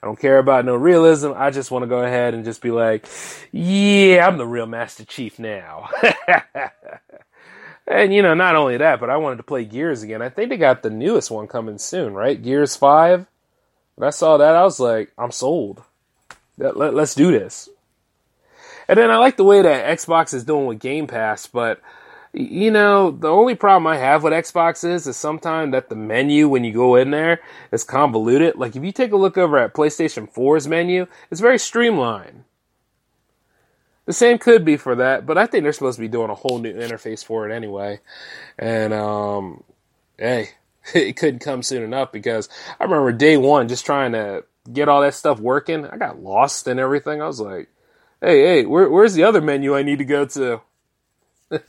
I 0.01 0.05
don't 0.05 0.19
care 0.19 0.37
about 0.37 0.65
no 0.65 0.75
realism. 0.75 1.31
I 1.35 1.49
just 1.49 1.71
want 1.71 1.83
to 1.83 1.87
go 1.87 2.03
ahead 2.03 2.33
and 2.33 2.45
just 2.45 2.61
be 2.61 2.71
like, 2.71 3.07
yeah, 3.51 4.27
I'm 4.27 4.37
the 4.37 4.45
real 4.45 4.67
Master 4.67 5.05
Chief 5.05 5.39
now. 5.39 5.89
and 7.87 8.13
you 8.13 8.21
know, 8.21 8.33
not 8.33 8.55
only 8.55 8.77
that, 8.77 8.99
but 8.99 9.09
I 9.09 9.17
wanted 9.17 9.37
to 9.37 9.43
play 9.43 9.65
Gears 9.65 10.03
again. 10.03 10.21
I 10.21 10.29
think 10.29 10.49
they 10.49 10.57
got 10.57 10.83
the 10.83 10.89
newest 10.89 11.31
one 11.31 11.47
coming 11.47 11.77
soon, 11.77 12.13
right? 12.13 12.41
Gears 12.41 12.75
5. 12.75 13.25
When 13.95 14.07
I 14.07 14.11
saw 14.11 14.37
that, 14.37 14.55
I 14.55 14.63
was 14.63 14.79
like, 14.79 15.11
I'm 15.17 15.31
sold. 15.31 15.81
Let, 16.57 16.93
let's 16.93 17.15
do 17.15 17.31
this. 17.31 17.69
And 18.87 18.97
then 18.97 19.11
I 19.11 19.17
like 19.17 19.37
the 19.37 19.43
way 19.43 19.61
that 19.61 19.97
Xbox 19.97 20.33
is 20.33 20.43
doing 20.45 20.65
with 20.65 20.79
Game 20.79 21.07
Pass, 21.07 21.47
but 21.47 21.81
you 22.33 22.71
know, 22.71 23.11
the 23.11 23.29
only 23.29 23.55
problem 23.55 23.87
I 23.87 23.97
have 23.97 24.23
with 24.23 24.33
Xbox 24.33 24.87
is, 24.87 25.07
is 25.07 25.17
sometimes 25.17 25.71
that 25.71 25.89
the 25.89 25.95
menu 25.95 26.47
when 26.47 26.63
you 26.63 26.71
go 26.71 26.95
in 26.95 27.11
there 27.11 27.41
is 27.71 27.83
convoluted. 27.83 28.55
Like 28.55 28.75
if 28.75 28.83
you 28.83 28.91
take 28.91 29.11
a 29.11 29.17
look 29.17 29.37
over 29.37 29.57
at 29.57 29.73
PlayStation 29.73 30.31
4's 30.31 30.67
menu, 30.67 31.07
it's 31.31 31.41
very 31.41 31.57
streamlined. 31.57 32.43
The 34.05 34.13
same 34.13 34.37
could 34.37 34.63
be 34.63 34.77
for 34.77 34.95
that, 34.95 35.25
but 35.25 35.37
I 35.37 35.47
think 35.47 35.63
they're 35.63 35.73
supposed 35.73 35.97
to 35.97 36.01
be 36.01 36.07
doing 36.07 36.29
a 36.29 36.35
whole 36.35 36.59
new 36.59 36.73
interface 36.73 37.25
for 37.25 37.49
it 37.49 37.53
anyway. 37.53 37.99
And 38.57 38.93
um, 38.93 39.63
hey, 40.17 40.51
it 40.93 41.17
couldn't 41.17 41.39
come 41.39 41.63
soon 41.63 41.83
enough 41.83 42.11
because 42.11 42.47
I 42.79 42.85
remember 42.85 43.11
day 43.11 43.35
one 43.35 43.67
just 43.67 43.85
trying 43.85 44.13
to 44.13 44.45
get 44.71 44.89
all 44.89 45.01
that 45.01 45.13
stuff 45.13 45.39
working. 45.39 45.85
I 45.85 45.97
got 45.97 46.21
lost 46.21 46.67
and 46.67 46.79
everything. 46.79 47.21
I 47.21 47.27
was 47.27 47.39
like, 47.39 47.69
hey, 48.21 48.41
hey, 48.41 48.65
where, 48.65 48.89
where's 48.89 49.13
the 49.13 49.23
other 49.23 49.41
menu 49.41 49.75
I 49.75 49.83
need 49.83 49.99
to 49.99 50.05
go 50.05 50.25
to? 50.25 50.61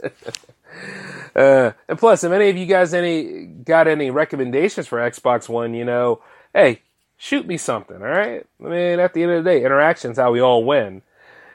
uh, 1.35 1.73
and 1.89 1.99
plus, 1.99 2.25
if 2.25 2.33
any 2.33 2.49
of 2.51 2.57
you 2.57 2.67
guys 2.67 2.95
any 2.95 3.45
got 3.45 3.89
any 3.89 4.11
recommendations 4.11 4.87
for 4.87 4.99
Xbox 4.99 5.49
One, 5.49 5.75
you 5.75 5.85
know, 5.85 6.23
hey, 6.53 6.83
shoot 7.17 7.47
me 7.47 7.57
something, 7.57 7.97
all 7.97 8.09
right? 8.09 8.47
I 8.65 8.69
mean, 8.69 9.01
at 9.01 9.15
the 9.15 9.23
end 9.23 9.33
of 9.33 9.45
the 9.45 9.51
day, 9.51 9.65
interaction's 9.65 10.19
how 10.19 10.33
we 10.33 10.41
all 10.41 10.65
win. 10.65 11.03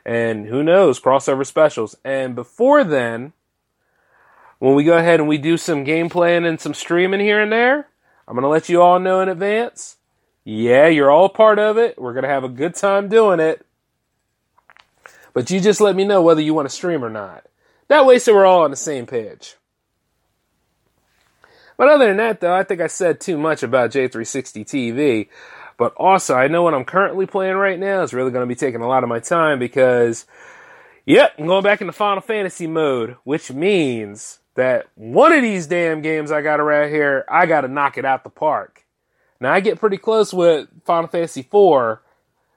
And 0.05 0.47
who 0.47 0.63
knows, 0.63 0.99
crossover 0.99 1.45
specials. 1.45 1.95
And 2.03 2.35
before 2.35 2.83
then, 2.83 3.31
when 4.59 4.75
we 4.75 4.83
go 4.83 4.97
ahead 4.97 5.19
and 5.19 5.29
we 5.29 5.37
do 5.37 5.57
some 5.57 5.83
game 5.83 6.09
playing 6.09 6.45
and 6.45 6.59
some 6.59 6.73
streaming 6.73 7.21
here 7.21 7.41
and 7.41 7.51
there, 7.51 7.87
I'm 8.27 8.35
going 8.35 8.43
to 8.43 8.49
let 8.49 8.69
you 8.69 8.81
all 8.81 8.99
know 8.99 9.21
in 9.21 9.29
advance. 9.29 9.97
Yeah, 10.45 10.87
you're 10.87 11.11
all 11.11 11.29
part 11.29 11.59
of 11.59 11.77
it. 11.77 11.99
We're 11.99 12.13
going 12.13 12.23
to 12.23 12.29
have 12.29 12.43
a 12.43 12.49
good 12.49 12.75
time 12.75 13.07
doing 13.07 13.39
it. 13.39 13.65
But 15.33 15.49
you 15.49 15.59
just 15.59 15.81
let 15.81 15.95
me 15.95 16.05
know 16.05 16.21
whether 16.21 16.41
you 16.41 16.53
want 16.53 16.69
to 16.69 16.75
stream 16.75 17.03
or 17.03 17.09
not. 17.09 17.45
That 17.87 18.05
way, 18.05 18.19
so 18.19 18.33
we're 18.33 18.45
all 18.45 18.63
on 18.63 18.71
the 18.71 18.77
same 18.77 19.05
page. 19.05 19.55
But 21.77 21.87
other 21.87 22.07
than 22.07 22.17
that, 22.17 22.39
though, 22.39 22.53
I 22.53 22.63
think 22.63 22.81
I 22.81 22.87
said 22.87 23.19
too 23.19 23.37
much 23.37 23.63
about 23.63 23.91
J360 23.91 24.65
TV. 24.65 25.29
But 25.77 25.93
also, 25.97 26.35
I 26.35 26.47
know 26.47 26.61
what 26.61 26.73
I'm 26.73 26.85
currently 26.85 27.25
playing 27.25 27.55
right 27.55 27.79
now 27.79 28.03
is 28.03 28.13
really 28.13 28.31
going 28.31 28.43
to 28.43 28.47
be 28.47 28.55
taking 28.55 28.81
a 28.81 28.87
lot 28.87 29.03
of 29.03 29.09
my 29.09 29.19
time 29.19 29.57
because, 29.59 30.25
yep, 31.05 31.33
I'm 31.39 31.47
going 31.47 31.63
back 31.63 31.81
into 31.81 31.93
Final 31.93 32.21
Fantasy 32.21 32.67
mode, 32.67 33.17
which 33.23 33.51
means 33.51 34.39
that 34.55 34.85
one 34.95 35.31
of 35.31 35.41
these 35.41 35.65
damn 35.65 36.01
games 36.01 36.31
I 36.31 36.41
got 36.41 36.59
around 36.59 36.89
here, 36.89 37.25
I 37.27 37.47
got 37.47 37.61
to 37.61 37.67
knock 37.67 37.97
it 37.97 38.05
out 38.05 38.23
the 38.23 38.29
park. 38.29 38.82
Now, 39.39 39.53
I 39.53 39.59
get 39.59 39.79
pretty 39.79 39.97
close 39.97 40.33
with 40.33 40.67
Final 40.85 41.07
Fantasy 41.07 41.43
4 41.43 42.01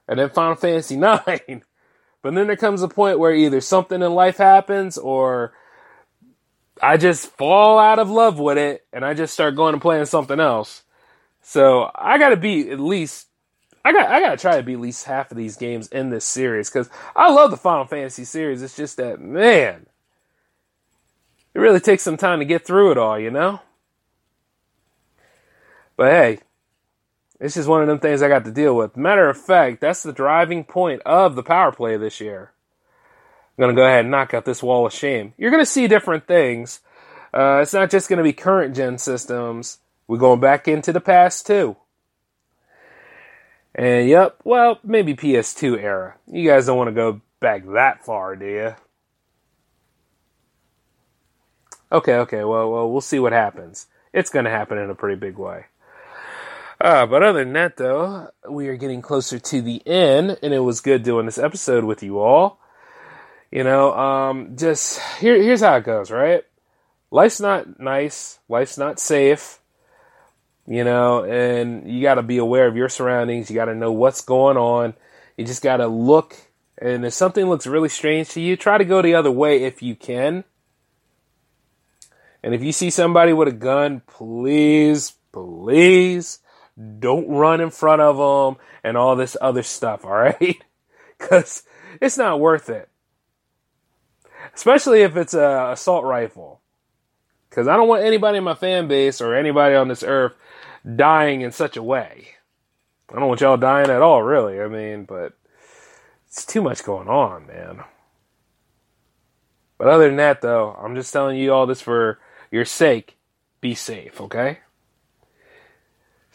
and 0.07 0.19
then 0.19 0.29
Final 0.29 0.55
Fantasy 0.55 0.95
9. 0.97 1.63
But 2.21 2.33
then 2.33 2.47
there 2.47 2.55
comes 2.55 2.81
a 2.81 2.87
point 2.87 3.19
where 3.19 3.33
either 3.33 3.61
something 3.61 4.01
in 4.01 4.13
life 4.13 4.37
happens 4.37 4.97
or 4.97 5.53
I 6.81 6.97
just 6.97 7.27
fall 7.37 7.79
out 7.79 7.99
of 7.99 8.09
love 8.09 8.39
with 8.39 8.57
it 8.57 8.85
and 8.91 9.05
I 9.05 9.13
just 9.13 9.33
start 9.33 9.55
going 9.55 9.73
and 9.73 9.81
playing 9.81 10.05
something 10.05 10.39
else. 10.39 10.83
So 11.41 11.89
I 11.95 12.17
gotta 12.17 12.35
be 12.35 12.69
at 12.69 12.79
least 12.79 13.27
I 13.85 13.93
got 13.93 14.09
I 14.09 14.19
gotta 14.19 14.37
try 14.37 14.57
to 14.57 14.63
be 14.63 14.73
at 14.73 14.81
least 14.81 15.05
half 15.05 15.31
of 15.31 15.37
these 15.37 15.55
games 15.55 15.87
in 15.87 16.09
this 16.09 16.25
series 16.25 16.69
because 16.69 16.89
I 17.15 17.31
love 17.31 17.51
the 17.51 17.57
Final 17.57 17.85
Fantasy 17.85 18.25
series. 18.25 18.61
It's 18.61 18.75
just 18.75 18.97
that 18.97 19.21
man, 19.21 19.85
it 21.53 21.59
really 21.59 21.79
takes 21.79 22.03
some 22.03 22.17
time 22.17 22.39
to 22.39 22.45
get 22.45 22.65
through 22.65 22.91
it 22.91 22.97
all, 22.97 23.17
you 23.17 23.31
know. 23.31 23.61
But 25.95 26.11
hey, 26.11 26.39
it's 27.39 27.55
just 27.55 27.67
one 27.67 27.81
of 27.81 27.87
them 27.87 27.99
things 27.99 28.21
I 28.21 28.27
got 28.27 28.45
to 28.45 28.51
deal 28.51 28.75
with. 28.75 28.97
Matter 28.97 29.29
of 29.29 29.37
fact, 29.37 29.81
that's 29.81 30.03
the 30.03 30.13
driving 30.13 30.63
point 30.63 31.01
of 31.05 31.35
the 31.35 31.43
power 31.43 31.71
play 31.71 31.97
this 31.97 32.19
year. 32.19 32.51
I'm 33.57 33.63
gonna 33.63 33.73
go 33.73 33.85
ahead 33.85 34.01
and 34.01 34.11
knock 34.11 34.33
out 34.33 34.45
this 34.45 34.61
wall 34.61 34.85
of 34.85 34.93
shame. 34.93 35.33
You're 35.37 35.51
gonna 35.51 35.65
see 35.65 35.87
different 35.87 36.27
things. 36.27 36.79
Uh, 37.33 37.59
it's 37.61 37.73
not 37.73 37.89
just 37.89 38.09
gonna 38.09 38.23
be 38.23 38.33
current 38.33 38.75
gen 38.75 38.97
systems. 38.97 39.79
We're 40.07 40.17
going 40.17 40.39
back 40.39 40.67
into 40.67 40.93
the 40.93 41.01
past 41.01 41.47
too. 41.47 41.75
And 43.77 44.09
yep, 44.09 44.37
well, 44.43 44.79
maybe 44.83 45.13
PS2 45.15 45.81
era. 45.81 46.15
You 46.25 46.49
guys 46.49 46.65
don't 46.65 46.77
want 46.77 46.87
to 46.87 46.93
go 46.93 47.21
back 47.39 47.63
that 47.73 48.03
far, 48.03 48.35
do 48.35 48.45
you? 48.45 48.75
Okay, 51.91 52.15
okay, 52.15 52.43
well, 52.43 52.71
well, 52.71 52.91
we'll 52.91 53.01
see 53.01 53.19
what 53.19 53.33
happens. 53.33 53.85
It's 54.11 54.31
going 54.31 54.45
to 54.45 54.51
happen 54.51 54.79
in 54.79 54.89
a 54.89 54.95
pretty 54.95 55.15
big 55.15 55.37
way. 55.37 55.65
Uh, 56.79 57.05
but 57.05 57.23
other 57.23 57.43
than 57.43 57.53
that, 57.53 57.77
though, 57.77 58.29
we 58.49 58.67
are 58.67 58.77
getting 58.77 59.01
closer 59.01 59.39
to 59.39 59.61
the 59.61 59.85
end, 59.87 60.37
and 60.43 60.53
it 60.53 60.59
was 60.59 60.79
good 60.81 61.03
doing 61.03 61.25
this 61.25 61.39
episode 61.39 61.83
with 61.83 62.03
you 62.03 62.19
all. 62.19 62.59
You 63.51 63.63
know, 63.63 63.93
um, 63.93 64.55
just 64.57 64.99
here, 65.19 65.41
here's 65.41 65.61
how 65.61 65.77
it 65.77 65.85
goes, 65.85 66.11
right? 66.11 66.43
Life's 67.09 67.39
not 67.39 67.79
nice. 67.79 68.39
Life's 68.47 68.77
not 68.77 68.99
safe 68.99 69.59
you 70.67 70.83
know, 70.83 71.23
and 71.23 71.89
you 71.89 72.01
got 72.01 72.15
to 72.15 72.23
be 72.23 72.37
aware 72.37 72.67
of 72.67 72.75
your 72.75 72.89
surroundings. 72.89 73.49
You 73.49 73.55
got 73.55 73.65
to 73.65 73.75
know 73.75 73.93
what's 73.93 74.21
going 74.21 74.57
on. 74.57 74.93
You 75.37 75.45
just 75.45 75.63
got 75.63 75.77
to 75.77 75.87
look, 75.87 76.35
and 76.77 77.05
if 77.05 77.13
something 77.13 77.45
looks 77.47 77.65
really 77.65 77.89
strange 77.89 78.29
to 78.29 78.41
you, 78.41 78.57
try 78.57 78.77
to 78.77 78.83
go 78.83 79.01
the 79.01 79.15
other 79.15 79.31
way 79.31 79.63
if 79.63 79.81
you 79.81 79.95
can. 79.95 80.43
And 82.43 82.53
if 82.53 82.61
you 82.61 82.71
see 82.71 82.89
somebody 82.89 83.33
with 83.33 83.47
a 83.47 83.53
gun, 83.53 84.01
please, 84.07 85.13
please 85.31 86.39
don't 86.99 87.27
run 87.27 87.61
in 87.61 87.69
front 87.69 88.01
of 88.01 88.17
them 88.17 88.61
and 88.83 88.97
all 88.97 89.15
this 89.15 89.35
other 89.41 89.63
stuff, 89.63 90.05
all 90.05 90.11
right? 90.11 90.57
Because 91.17 91.63
it's 91.99 92.19
not 92.19 92.39
worth 92.39 92.69
it. 92.69 92.89
Especially 94.53 95.01
if 95.01 95.17
it's 95.17 95.33
a 95.33 95.71
assault 95.71 96.03
rifle. 96.03 96.61
Because 97.49 97.67
I 97.67 97.75
don't 97.75 97.87
want 97.87 98.03
anybody 98.03 98.37
in 98.37 98.43
my 98.43 98.53
fan 98.53 98.87
base 98.87 99.19
or 99.19 99.33
anybody 99.33 99.73
on 99.73 99.87
this 99.87 100.03
earth 100.03 100.33
dying 100.95 101.41
in 101.41 101.51
such 101.51 101.75
a 101.75 101.81
way. 101.81 102.27
I 103.09 103.15
don't 103.15 103.27
want 103.27 103.41
y'all 103.41 103.57
dying 103.57 103.89
at 103.89 104.03
all, 104.03 104.21
really. 104.21 104.61
I 104.61 104.67
mean, 104.67 105.05
but 105.05 105.33
it's 106.27 106.45
too 106.45 106.61
much 106.61 106.83
going 106.83 107.07
on, 107.07 107.47
man. 107.47 107.83
But 109.77 109.87
other 109.87 110.07
than 110.07 110.17
that, 110.17 110.41
though, 110.41 110.77
I'm 110.79 110.95
just 110.95 111.13
telling 111.13 111.37
you 111.37 111.53
all 111.53 111.65
this 111.65 111.81
for 111.81 112.19
your 112.51 112.65
sake. 112.65 113.17
Be 113.59 113.73
safe, 113.73 114.21
okay? 114.21 114.59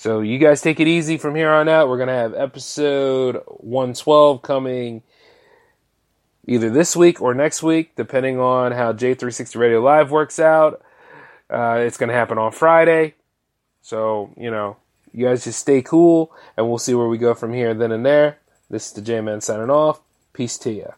So 0.02 0.20
you 0.20 0.38
guys 0.38 0.60
take 0.60 0.80
it 0.80 0.88
easy 0.88 1.16
from 1.16 1.36
here 1.36 1.52
on 1.52 1.68
out. 1.68 1.88
We're 1.88 1.96
going 1.96 2.08
to 2.08 2.12
have 2.12 2.34
episode 2.34 3.40
112 3.46 4.42
coming 4.42 5.04
either 6.44 6.70
this 6.70 6.96
week 6.96 7.22
or 7.22 7.34
next 7.34 7.62
week, 7.62 7.94
depending 7.94 8.40
on 8.40 8.72
how 8.72 8.92
J360 8.92 9.54
Radio 9.54 9.80
Live 9.80 10.10
works 10.10 10.40
out. 10.40 10.82
Uh, 11.48 11.84
it's 11.86 11.98
going 11.98 12.08
to 12.08 12.16
happen 12.16 12.36
on 12.36 12.50
Friday. 12.50 13.14
So, 13.80 14.34
you 14.36 14.50
know, 14.50 14.76
you 15.12 15.24
guys 15.24 15.44
just 15.44 15.60
stay 15.60 15.82
cool 15.82 16.32
and 16.56 16.68
we'll 16.68 16.78
see 16.78 16.94
where 16.94 17.06
we 17.06 17.16
go 17.16 17.32
from 17.32 17.52
here, 17.52 17.72
then 17.72 17.92
and 17.92 18.04
there. 18.04 18.38
This 18.68 18.88
is 18.88 18.94
the 18.94 19.02
J 19.02 19.20
Man 19.20 19.40
signing 19.40 19.70
off. 19.70 20.00
Peace 20.32 20.58
to 20.58 20.72
you. 20.72 20.92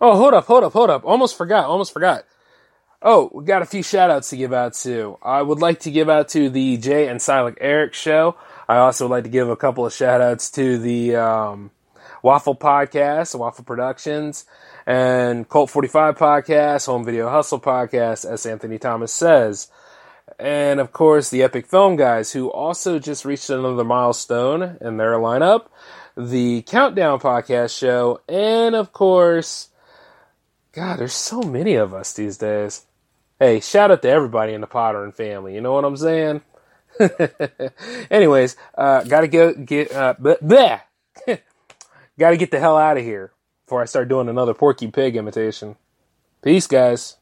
Oh, 0.00 0.16
hold 0.16 0.34
up, 0.34 0.44
hold 0.44 0.64
up, 0.64 0.72
hold 0.72 0.90
up. 0.90 1.04
Almost 1.04 1.36
forgot, 1.36 1.64
almost 1.66 1.92
forgot. 1.92 2.24
Oh, 3.02 3.30
we 3.32 3.44
got 3.44 3.62
a 3.62 3.66
few 3.66 3.82
shout 3.82 4.10
outs 4.10 4.30
to 4.30 4.36
give 4.36 4.52
out 4.52 4.74
to. 4.74 5.18
I 5.22 5.42
would 5.42 5.60
like 5.60 5.80
to 5.80 5.90
give 5.90 6.08
out 6.08 6.28
to 6.30 6.50
the 6.50 6.76
Jay 6.76 7.08
and 7.08 7.20
Silent 7.20 7.58
Eric 7.60 7.94
show. 7.94 8.36
I 8.68 8.78
also 8.78 9.06
would 9.06 9.14
like 9.14 9.24
to 9.24 9.30
give 9.30 9.48
a 9.48 9.56
couple 9.56 9.86
of 9.86 9.92
shout 9.92 10.20
outs 10.20 10.50
to 10.52 10.78
the 10.78 11.16
um, 11.16 11.70
Waffle 12.22 12.56
Podcast, 12.56 13.38
Waffle 13.38 13.64
Productions, 13.64 14.44
and 14.86 15.48
Cult 15.48 15.70
45 15.70 16.16
Podcast, 16.16 16.86
Home 16.86 17.04
Video 17.04 17.30
Hustle 17.30 17.60
Podcast, 17.60 18.30
as 18.30 18.44
Anthony 18.44 18.78
Thomas 18.78 19.12
says. 19.12 19.68
And 20.38 20.80
of 20.80 20.92
course, 20.92 21.30
the 21.30 21.42
Epic 21.42 21.66
Film 21.66 21.96
Guys, 21.96 22.32
who 22.32 22.50
also 22.50 22.98
just 22.98 23.24
reached 23.24 23.48
another 23.48 23.84
milestone 23.84 24.76
in 24.80 24.96
their 24.96 25.14
lineup, 25.14 25.66
the 26.16 26.62
Countdown 26.62 27.20
Podcast 27.20 27.78
Show, 27.78 28.20
and 28.28 28.74
of 28.74 28.92
course, 28.92 29.68
God, 30.76 30.98
there's 30.98 31.14
so 31.14 31.40
many 31.40 31.76
of 31.76 31.94
us 31.94 32.12
these 32.12 32.36
days. 32.36 32.84
Hey, 33.40 33.60
shout 33.60 33.90
out 33.90 34.02
to 34.02 34.10
everybody 34.10 34.52
in 34.52 34.60
the 34.60 34.66
Potter 34.66 35.04
and 35.04 35.14
family. 35.14 35.54
You 35.54 35.62
know 35.62 35.72
what 35.72 35.86
I'm 35.86 35.96
saying? 35.96 36.42
Anyways, 38.10 38.56
uh, 38.76 39.02
gotta 39.04 39.26
go 39.26 39.54
get 39.54 39.90
uh, 39.90 40.16
bleh, 40.20 40.38
bleh. 40.42 40.80
gotta 42.18 42.36
get 42.36 42.50
the 42.50 42.60
hell 42.60 42.76
out 42.76 42.98
of 42.98 43.04
here 43.04 43.32
before 43.64 43.80
I 43.80 43.86
start 43.86 44.10
doing 44.10 44.28
another 44.28 44.52
Porky 44.52 44.90
Pig 44.90 45.16
imitation. 45.16 45.76
Peace, 46.42 46.66
guys. 46.66 47.16